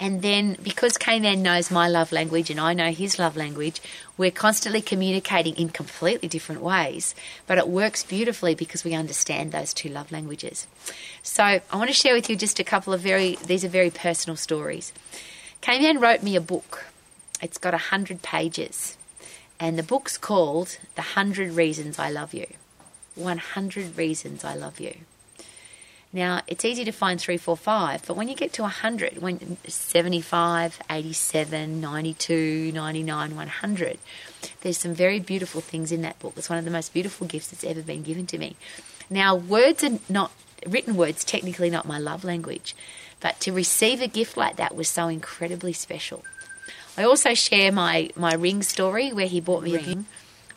And 0.00 0.22
then 0.22 0.56
because 0.62 0.96
K-Man 0.96 1.42
knows 1.42 1.70
my 1.70 1.86
love 1.86 2.10
language 2.10 2.48
and 2.50 2.58
I 2.58 2.72
know 2.72 2.90
his 2.90 3.18
love 3.18 3.36
language, 3.36 3.82
we're 4.16 4.30
constantly 4.30 4.80
communicating 4.80 5.54
in 5.56 5.68
completely 5.68 6.26
different 6.26 6.62
ways. 6.62 7.14
But 7.46 7.58
it 7.58 7.68
works 7.68 8.02
beautifully 8.02 8.54
because 8.54 8.82
we 8.82 8.94
understand 8.94 9.52
those 9.52 9.74
two 9.74 9.90
love 9.90 10.10
languages. 10.10 10.66
So 11.22 11.44
I 11.44 11.62
want 11.74 11.88
to 11.88 11.94
share 11.94 12.14
with 12.14 12.30
you 12.30 12.36
just 12.36 12.58
a 12.58 12.64
couple 12.64 12.94
of 12.94 13.02
very, 13.02 13.36
these 13.44 13.62
are 13.62 13.68
very 13.68 13.90
personal 13.90 14.36
stories. 14.36 14.94
K-Man 15.60 16.00
wrote 16.00 16.22
me 16.22 16.34
a 16.34 16.40
book 16.40 16.86
it's 17.42 17.58
got 17.58 17.72
a 17.72 17.78
hundred 17.78 18.22
pages, 18.22 18.96
and 19.58 19.78
the 19.78 19.82
book's 19.82 20.18
called 20.18 20.76
"The 20.94 21.16
Hundred 21.16 21.52
Reasons 21.52 21.98
I 21.98 22.10
Love 22.10 22.34
You." 22.34 22.46
One 23.14 23.38
hundred 23.38 23.96
reasons 23.96 24.44
I 24.44 24.54
love 24.54 24.78
you. 24.78 24.94
Now, 26.12 26.40
it's 26.48 26.64
easy 26.64 26.84
to 26.84 26.92
find 26.92 27.20
345, 27.20 28.06
but 28.06 28.16
when 28.16 28.26
you 28.26 28.34
get 28.34 28.52
to 28.54 28.62
100, 28.62 29.22
when 29.22 29.56
75, 29.66 30.80
87, 30.90 31.80
92, 31.80 32.72
99, 32.72 33.36
100, 33.36 33.98
there's 34.62 34.78
some 34.78 34.92
very 34.92 35.20
beautiful 35.20 35.60
things 35.60 35.92
in 35.92 36.02
that 36.02 36.18
book. 36.18 36.32
It's 36.36 36.50
one 36.50 36.58
of 36.58 36.64
the 36.64 36.70
most 36.70 36.92
beautiful 36.92 37.28
gifts 37.28 37.48
that's 37.48 37.62
ever 37.62 37.82
been 37.82 38.02
given 38.02 38.26
to 38.26 38.38
me. 38.38 38.56
Now, 39.08 39.36
words 39.36 39.84
are 39.84 40.00
not, 40.08 40.32
written 40.66 40.96
words, 40.96 41.24
technically 41.24 41.70
not 41.70 41.86
my 41.86 42.00
love 42.00 42.24
language, 42.24 42.74
but 43.20 43.38
to 43.40 43.52
receive 43.52 44.02
a 44.02 44.08
gift 44.08 44.36
like 44.36 44.56
that 44.56 44.74
was 44.74 44.88
so 44.88 45.06
incredibly 45.06 45.72
special. 45.72 46.24
I 46.96 47.04
also 47.04 47.34
share 47.34 47.70
my, 47.70 48.10
my 48.16 48.34
ring 48.34 48.64
story 48.64 49.12
where 49.12 49.28
he 49.28 49.40
bought 49.40 49.62
me 49.62 49.76
ring. 49.76 49.84
a 49.84 49.86
ring 49.86 50.06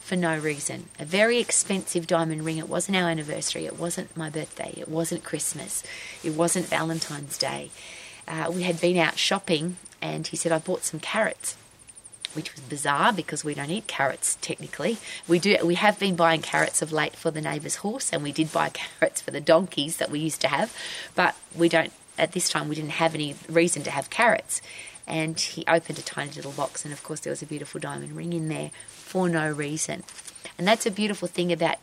for 0.04 0.18
no 0.18 0.38
reason. 0.38 0.90
A 1.00 1.06
very 1.06 1.40
expensive 1.40 2.08
diamond 2.08 2.44
ring. 2.44 2.58
It 2.58 2.68
wasn't 2.68 2.98
our 2.98 3.10
anniversary. 3.10 3.66
It 3.66 3.80
wasn't 3.80 4.16
my 4.18 4.30
birthday. 4.30 4.74
It 4.76 4.90
wasn't 4.90 5.24
Christmas. 5.24 5.82
It 6.24 6.34
wasn't 6.34 6.66
Valentine's 6.68 7.38
Day. 7.38 7.72
Uh, 8.28 8.52
we 8.54 8.64
had 8.64 8.82
been 8.82 8.98
out 8.98 9.18
shopping 9.18 9.78
and 10.02 10.28
he 10.28 10.36
said, 10.36 10.52
I 10.52 10.60
bought 10.60 10.84
some 10.84 11.00
carrots. 11.00 11.56
Which 12.34 12.54
was 12.54 12.62
bizarre 12.62 13.14
because 13.14 13.46
we 13.46 13.54
don't 13.54 13.70
eat 13.70 13.88
carrots 13.88 14.38
technically. 14.42 14.98
We 15.28 15.38
do. 15.38 15.56
We 15.64 15.76
have 15.76 16.00
been 16.00 16.16
buying 16.16 16.42
carrots 16.42 16.82
of 16.82 16.92
late 16.92 17.16
for 17.16 17.30
the 17.30 17.42
neighbour's 17.42 17.76
horse, 17.76 18.12
and 18.12 18.24
we 18.24 18.32
did 18.32 18.52
buy 18.52 18.70
carrots 18.74 19.22
for 19.22 19.30
the 19.30 19.40
donkeys 19.40 19.98
that 19.98 20.10
we 20.10 20.20
used 20.20 20.42
to 20.42 20.48
have, 20.48 20.76
but 21.14 21.36
we 21.56 21.70
don't. 21.70 21.94
At 22.18 22.32
this 22.32 22.50
time, 22.50 22.70
we 22.70 22.76
didn't 22.76 22.94
have 22.94 23.14
any 23.14 23.36
reason 23.48 23.84
to 23.84 23.92
have 23.92 24.10
carrots 24.10 24.64
and 25.08 25.40
he 25.40 25.64
opened 25.68 26.00
a 26.00 26.02
tiny 26.02 26.32
little 26.32 26.52
box, 26.52 26.86
and 26.86 26.94
of 26.94 27.04
course, 27.04 27.20
there 27.22 27.32
was 27.32 27.42
a 27.42 27.46
beautiful 27.46 27.80
diamond 27.80 28.16
ring 28.16 28.34
in 28.34 28.50
there 28.50 28.72
for 28.88 29.30
no 29.30 29.50
reason. 29.50 30.04
And 30.58 30.68
that's 30.68 30.86
a 30.86 30.92
beautiful 30.92 31.28
thing 31.28 31.52
about 31.52 31.78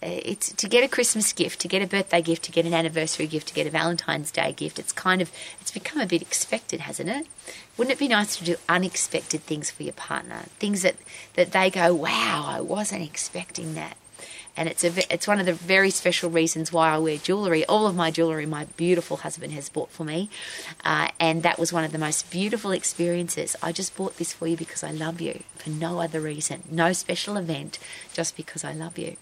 uh, 0.00 0.06
it's 0.06 0.52
to 0.52 0.68
get 0.68 0.84
a 0.84 0.88
Christmas 0.88 1.32
gift, 1.32 1.60
to 1.60 1.66
get 1.66 1.82
a 1.82 1.86
birthday 1.86 2.22
gift, 2.22 2.44
to 2.44 2.52
get 2.52 2.64
an 2.64 2.72
anniversary 2.72 3.26
gift, 3.26 3.48
to 3.48 3.54
get 3.54 3.66
a 3.66 3.70
Valentine's 3.70 4.30
Day 4.30 4.52
gift. 4.52 4.78
It's 4.78 4.92
kind 4.92 5.20
of 5.20 5.32
it's 5.60 5.72
become 5.72 6.00
a 6.00 6.06
bit 6.06 6.22
expected, 6.22 6.80
hasn't 6.80 7.08
it? 7.08 7.26
Wouldn't 7.76 7.92
it 7.92 7.98
be 7.98 8.06
nice 8.06 8.36
to 8.36 8.44
do 8.44 8.56
unexpected 8.68 9.42
things 9.42 9.72
for 9.72 9.82
your 9.82 9.94
partner? 9.94 10.44
Things 10.60 10.82
that 10.82 10.96
that 11.34 11.50
they 11.50 11.68
go, 11.68 11.94
"Wow, 11.94 12.44
I 12.46 12.60
wasn't 12.60 13.02
expecting 13.02 13.74
that." 13.74 13.96
And 14.58 14.68
it's 14.68 14.82
a 14.82 15.12
it's 15.14 15.28
one 15.28 15.38
of 15.38 15.46
the 15.46 15.52
very 15.52 15.90
special 15.90 16.30
reasons 16.30 16.72
why 16.72 16.90
I 16.90 16.98
wear 16.98 17.16
jewellery. 17.16 17.64
All 17.66 17.86
of 17.86 17.94
my 17.94 18.10
jewellery, 18.10 18.44
my 18.44 18.64
beautiful 18.76 19.18
husband 19.18 19.52
has 19.52 19.68
bought 19.68 19.90
for 19.90 20.04
me, 20.04 20.28
uh, 20.84 21.08
and 21.20 21.44
that 21.44 21.60
was 21.60 21.72
one 21.72 21.84
of 21.84 21.92
the 21.92 21.98
most 21.98 22.28
beautiful 22.30 22.72
experiences. 22.72 23.54
I 23.62 23.70
just 23.70 23.96
bought 23.96 24.16
this 24.16 24.32
for 24.32 24.48
you 24.48 24.56
because 24.56 24.82
I 24.82 24.90
love 24.90 25.20
you, 25.20 25.44
for 25.54 25.70
no 25.70 26.00
other 26.00 26.20
reason, 26.20 26.64
no 26.70 26.92
special 26.92 27.36
event, 27.36 27.78
just 28.12 28.36
because 28.36 28.64
I 28.64 28.72
love 28.72 28.98
you. 28.98 29.16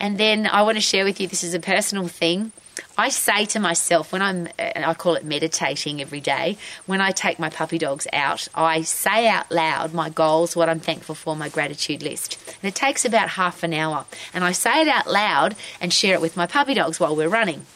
And 0.00 0.18
then 0.18 0.48
I 0.48 0.62
want 0.62 0.76
to 0.76 0.82
share 0.82 1.04
with 1.04 1.20
you. 1.20 1.28
This 1.28 1.44
is 1.44 1.54
a 1.54 1.60
personal 1.60 2.08
thing. 2.08 2.50
I 2.98 3.10
say 3.10 3.44
to 3.46 3.60
myself 3.60 4.12
when 4.12 4.22
I'm, 4.22 4.48
I 4.58 4.94
call 4.94 5.14
it 5.14 5.24
meditating 5.24 6.00
every 6.00 6.20
day, 6.20 6.56
when 6.86 7.00
I 7.00 7.12
take 7.12 7.38
my 7.38 7.48
puppy 7.48 7.78
dogs 7.78 8.08
out, 8.12 8.48
I 8.54 8.82
say 8.82 9.28
out 9.28 9.52
loud 9.52 9.94
my 9.94 10.10
goals, 10.10 10.56
what 10.56 10.68
I'm 10.68 10.80
thankful 10.80 11.14
for, 11.14 11.36
my 11.36 11.48
gratitude 11.48 12.02
list. 12.02 12.38
And 12.62 12.68
it 12.68 12.74
takes 12.74 13.04
about 13.04 13.30
half 13.30 13.62
an 13.62 13.74
hour. 13.74 14.04
And 14.32 14.44
I 14.44 14.52
say 14.52 14.82
it 14.82 14.88
out 14.88 15.10
loud 15.10 15.56
and 15.80 15.92
share 15.92 16.14
it 16.14 16.20
with 16.20 16.36
my 16.36 16.46
puppy 16.46 16.74
dogs 16.74 17.00
while 17.00 17.16
we're 17.16 17.28
running. 17.28 17.66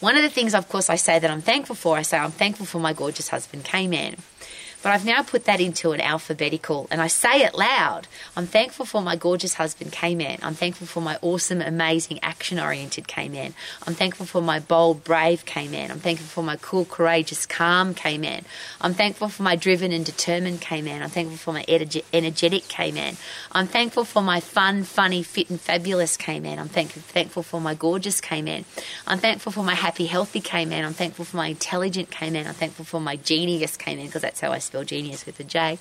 One 0.00 0.16
of 0.16 0.22
the 0.22 0.30
things, 0.30 0.54
of 0.54 0.68
course, 0.68 0.88
I 0.88 0.96
say 0.96 1.18
that 1.18 1.30
I'm 1.30 1.42
thankful 1.42 1.76
for, 1.76 1.96
I 1.96 2.02
say 2.02 2.18
I'm 2.18 2.30
thankful 2.30 2.66
for 2.66 2.78
my 2.78 2.92
gorgeous 2.92 3.28
husband, 3.28 3.64
K-Man. 3.64 4.16
But 4.82 4.92
I've 4.92 5.04
now 5.04 5.22
put 5.22 5.44
that 5.44 5.60
into 5.60 5.92
an 5.92 6.00
alphabetical 6.00 6.88
and 6.90 7.02
I 7.02 7.06
say 7.06 7.42
it 7.42 7.54
loud. 7.54 8.08
I'm 8.34 8.46
thankful 8.46 8.86
for 8.86 9.02
my 9.02 9.14
gorgeous 9.14 9.54
husband, 9.54 9.92
K 9.92 10.14
Man. 10.14 10.38
I'm 10.42 10.54
thankful 10.54 10.86
for 10.86 11.02
my 11.02 11.18
awesome, 11.20 11.60
amazing, 11.60 12.18
action 12.22 12.58
oriented 12.58 13.06
K 13.06 13.28
Man. 13.28 13.52
I'm 13.86 13.94
thankful 13.94 14.24
for 14.24 14.40
my 14.40 14.58
bold, 14.58 15.04
brave 15.04 15.44
K 15.44 15.68
Man. 15.68 15.90
I'm 15.90 16.00
thankful 16.00 16.28
for 16.28 16.42
my 16.42 16.56
cool, 16.56 16.86
courageous, 16.86 17.44
calm 17.44 17.92
K 17.92 18.16
Man. 18.16 18.46
I'm 18.80 18.94
thankful 18.94 19.28
for 19.28 19.42
my 19.42 19.54
driven 19.54 19.92
and 19.92 20.04
determined 20.04 20.62
K 20.62 20.80
Man. 20.80 21.02
I'm 21.02 21.10
thankful 21.10 21.36
for 21.36 21.52
my 21.52 21.64
energetic 21.68 22.68
K 22.68 22.90
Man. 22.90 23.18
I'm 23.52 23.66
thankful 23.66 24.04
for 24.04 24.22
my 24.22 24.40
fun, 24.40 24.84
funny, 24.84 25.22
fit, 25.22 25.50
and 25.50 25.60
fabulous 25.60 26.16
K 26.16 26.40
Man. 26.40 26.58
I'm 26.58 26.68
thankful, 26.68 27.02
thankful 27.02 27.42
for 27.42 27.60
my 27.60 27.74
gorgeous 27.74 28.22
K 28.22 28.40
Man. 28.40 28.64
I'm 29.06 29.18
thankful 29.18 29.52
for 29.52 29.62
my 29.62 29.74
happy, 29.74 30.06
healthy 30.06 30.40
K 30.40 30.64
Man. 30.64 30.86
I'm 30.86 30.94
thankful 30.94 31.26
for 31.26 31.36
my 31.36 31.48
intelligent 31.48 32.10
K 32.10 32.30
Man. 32.30 32.46
I'm 32.46 32.54
thankful 32.54 32.86
for 32.86 33.00
my 33.00 33.16
genius 33.16 33.76
K 33.76 33.94
Man 33.94 34.06
because 34.06 34.22
that's 34.22 34.40
how 34.40 34.52
I 34.52 34.58
spell 34.70 34.84
genius 34.84 35.26
with 35.26 35.40
a 35.40 35.44
J. 35.44 35.78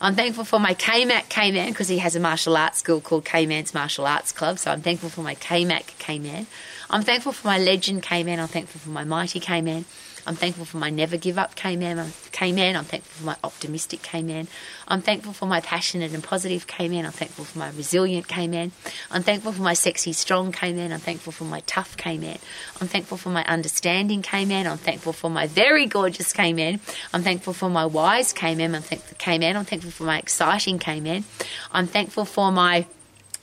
I'm 0.00 0.14
thankful 0.14 0.44
for 0.44 0.58
my 0.58 0.72
KMAC 0.72 1.28
K-Man 1.28 1.68
because 1.68 1.88
he 1.88 1.98
has 1.98 2.16
a 2.16 2.20
martial 2.20 2.56
arts 2.56 2.78
school 2.78 3.02
called 3.02 3.26
K-Man's 3.26 3.74
Martial 3.74 4.06
Arts 4.06 4.32
Club. 4.32 4.58
So 4.58 4.70
I'm 4.70 4.80
thankful 4.80 5.10
for 5.10 5.20
my 5.20 5.34
KMAC 5.34 5.98
K-Man. 5.98 6.46
I'm 6.88 7.02
thankful 7.02 7.32
for 7.32 7.46
my 7.46 7.58
legend 7.58 8.02
K-Man. 8.02 8.40
I'm 8.40 8.48
thankful 8.48 8.80
for 8.80 8.88
my 8.88 9.04
mighty 9.04 9.40
K-Man. 9.40 9.84
I'm 10.26 10.34
thankful 10.34 10.64
for 10.64 10.76
my 10.76 10.90
never 10.90 11.16
give 11.16 11.38
up 11.38 11.54
K-Man. 11.54 12.12
K-Man. 12.32 12.76
I'm 12.76 12.84
thankful 12.84 13.20
for 13.20 13.24
my 13.24 13.36
optimistic 13.42 14.02
K-Man. 14.02 14.48
I'm 14.88 15.02
thankful 15.02 15.32
for 15.32 15.46
my 15.46 15.60
passionate 15.60 16.12
and 16.12 16.22
positive 16.22 16.66
K-Man. 16.66 17.04
I'm 17.04 17.12
thankful 17.12 17.44
for 17.44 17.58
my 17.58 17.70
resilient 17.70 18.28
K-Man. 18.28 18.72
I'm 19.10 19.22
thankful 19.22 19.52
for 19.52 19.62
my 19.62 19.74
sexy, 19.74 20.12
strong 20.12 20.52
K-Man. 20.52 20.92
I'm 20.92 21.00
thankful 21.00 21.32
for 21.32 21.44
my 21.44 21.60
tough 21.66 21.96
K-Man. 21.96 22.38
I'm 22.80 22.88
thankful 22.88 23.16
for 23.18 23.30
my 23.30 23.44
understanding 23.44 24.22
K-Man. 24.22 24.66
I'm 24.66 24.78
thankful 24.78 25.12
for 25.12 25.30
my 25.30 25.46
very 25.46 25.86
gorgeous 25.86 26.32
K-Man. 26.32 26.80
I'm 27.12 27.22
thankful 27.22 27.52
for 27.52 27.68
my 27.68 27.86
wise 27.86 28.32
K-Man. 28.32 28.74
I'm 28.74 28.82
thankful 28.82 29.16
K-Man. 29.18 29.56
I'm 29.56 29.64
thankful 29.64 29.90
for 29.90 30.04
my 30.04 30.18
exciting 30.18 30.78
K-Man. 30.78 31.24
I'm 31.72 31.86
thankful 31.86 32.24
for 32.24 32.52
my 32.52 32.86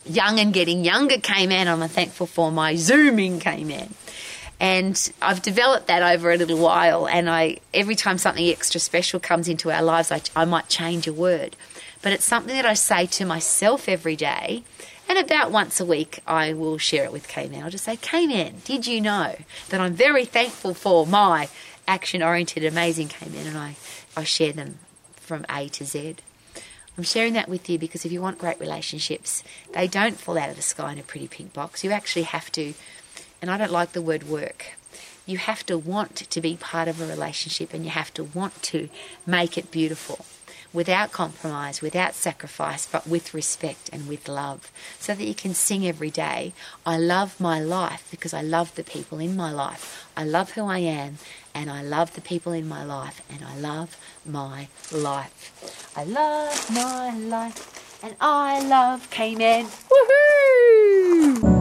young 0.05 0.39
and 0.39 0.53
getting 0.53 0.83
younger 0.83 1.17
K-Man. 1.17 1.67
I'm 1.67 1.87
thankful 1.89 2.27
for 2.27 2.51
my 2.51 2.75
zooming 2.75 3.39
K-Man. 3.39 3.93
And 4.60 5.12
I've 5.22 5.41
developed 5.41 5.88
that 5.88 6.02
over 6.02 6.32
a 6.32 6.38
little 6.38 6.58
while. 6.58 7.08
And 7.08 7.30
I 7.30 7.60
every 7.74 7.96
time 7.96 8.17
something 8.17 8.48
extra 8.48 8.80
special 8.80 9.20
comes 9.20 9.48
into 9.48 9.72
our 9.72 9.84
lives, 9.84 10.12
I, 10.12 10.22
I 10.36 10.46
might 10.46 10.67
change 10.67 11.08
a 11.08 11.13
word. 11.13 11.56
But 12.02 12.12
it's 12.12 12.26
something 12.26 12.56
that 12.56 12.65
I 12.65 12.74
say 12.74 13.06
to 13.06 13.26
myself 13.26 13.88
every 13.89 14.15
day. 14.15 14.63
And 15.10 15.17
about 15.17 15.52
once 15.52 15.80
a 15.80 15.86
week, 15.86 16.20
I 16.28 16.54
will 16.54 16.78
share 16.78 17.06
it 17.06 17.13
with 17.13 17.28
K-Man. 17.28 17.63
I'll 17.63 17.70
just 17.70 17.86
say, 17.86 17.96
K-Man, 17.96 18.56
did 18.65 18.86
you 18.86 19.00
know 19.00 19.36
that 19.70 19.80
I'm 19.80 19.93
very 19.93 20.26
thankful 20.26 20.74
for 20.74 21.08
my 21.08 21.48
action-oriented, 21.88 22.65
amazing 22.65 23.08
K-Man? 23.08 23.48
And 23.48 23.58
I, 23.58 23.78
I 24.17 24.26
share 24.26 24.52
them 24.52 24.80
from 25.15 25.46
A 25.50 25.70
to 25.70 25.86
Z. 25.86 26.17
I'm 26.98 27.04
sharing 27.04 27.34
that 27.34 27.48
with 27.48 27.70
you 27.70 27.78
because 27.78 28.06
if 28.06 28.12
you 28.12 28.22
want 28.22 28.39
great 28.39 28.60
relationships, 28.60 29.43
they 29.74 29.88
don't 29.88 30.20
fall 30.20 30.38
out 30.38 30.50
of 30.50 30.56
the 30.56 30.62
sky 30.62 30.91
in 30.91 31.00
a 31.00 31.04
pretty 31.04 31.28
pink 31.28 31.54
box. 31.54 31.84
You 31.84 31.91
actually 31.91 32.24
have 32.24 32.52
to, 32.54 32.74
and 33.41 33.50
I 33.52 33.58
don't 33.58 33.71
like 33.71 33.93
the 33.93 34.02
word 34.02 34.28
work, 34.28 34.73
you 35.26 35.38
have 35.38 35.65
to 35.65 35.78
want 35.78 36.15
to 36.15 36.41
be 36.41 36.56
part 36.56 36.88
of 36.88 37.02
a 37.02 37.08
relationship 37.08 37.73
and 37.73 37.84
you 37.84 37.91
have 37.91 38.13
to 38.15 38.23
want 38.23 38.62
to 38.63 38.89
make 39.26 39.58
it 39.58 39.71
beautiful 39.71 40.26
without 40.73 41.12
compromise, 41.12 41.82
without 41.82 42.13
sacrifice, 42.13 42.86
but 42.86 43.08
with 43.08 43.34
respect 43.34 43.89
and 43.91 44.08
with 44.08 44.28
love, 44.28 44.71
so 45.00 45.15
that 45.15 45.26
you 45.26 45.34
can 45.34 45.54
sing 45.54 45.88
every 45.88 46.12
day, 46.12 46.54
I 46.86 46.97
love 46.97 47.39
my 47.39 47.60
life 47.60 48.08
because 48.12 48.34
I 48.34 48.41
love 48.41 48.76
the 48.76 48.84
people 48.84 49.19
in 49.19 49.36
my 49.36 49.52
life. 49.52 50.08
I 50.15 50.23
love 50.23 50.52
who 50.52 50.65
I 50.65 50.80
am 50.80 51.17
and 51.54 51.71
I 51.71 51.82
love 51.82 52.13
the 52.13 52.21
people 52.21 52.52
in 52.54 52.67
my 52.67 52.84
life 52.84 53.21
and 53.30 53.43
I 53.43 53.58
love 53.58 53.97
my 54.26 54.67
life. 54.91 55.93
I 55.95 56.04
love 56.04 56.69
my 56.71 57.17
life 57.17 58.04
and 58.04 58.15
I 58.21 58.62
love 58.67 59.10
K-Man. 59.10 59.65
Woohoo! 59.65 61.57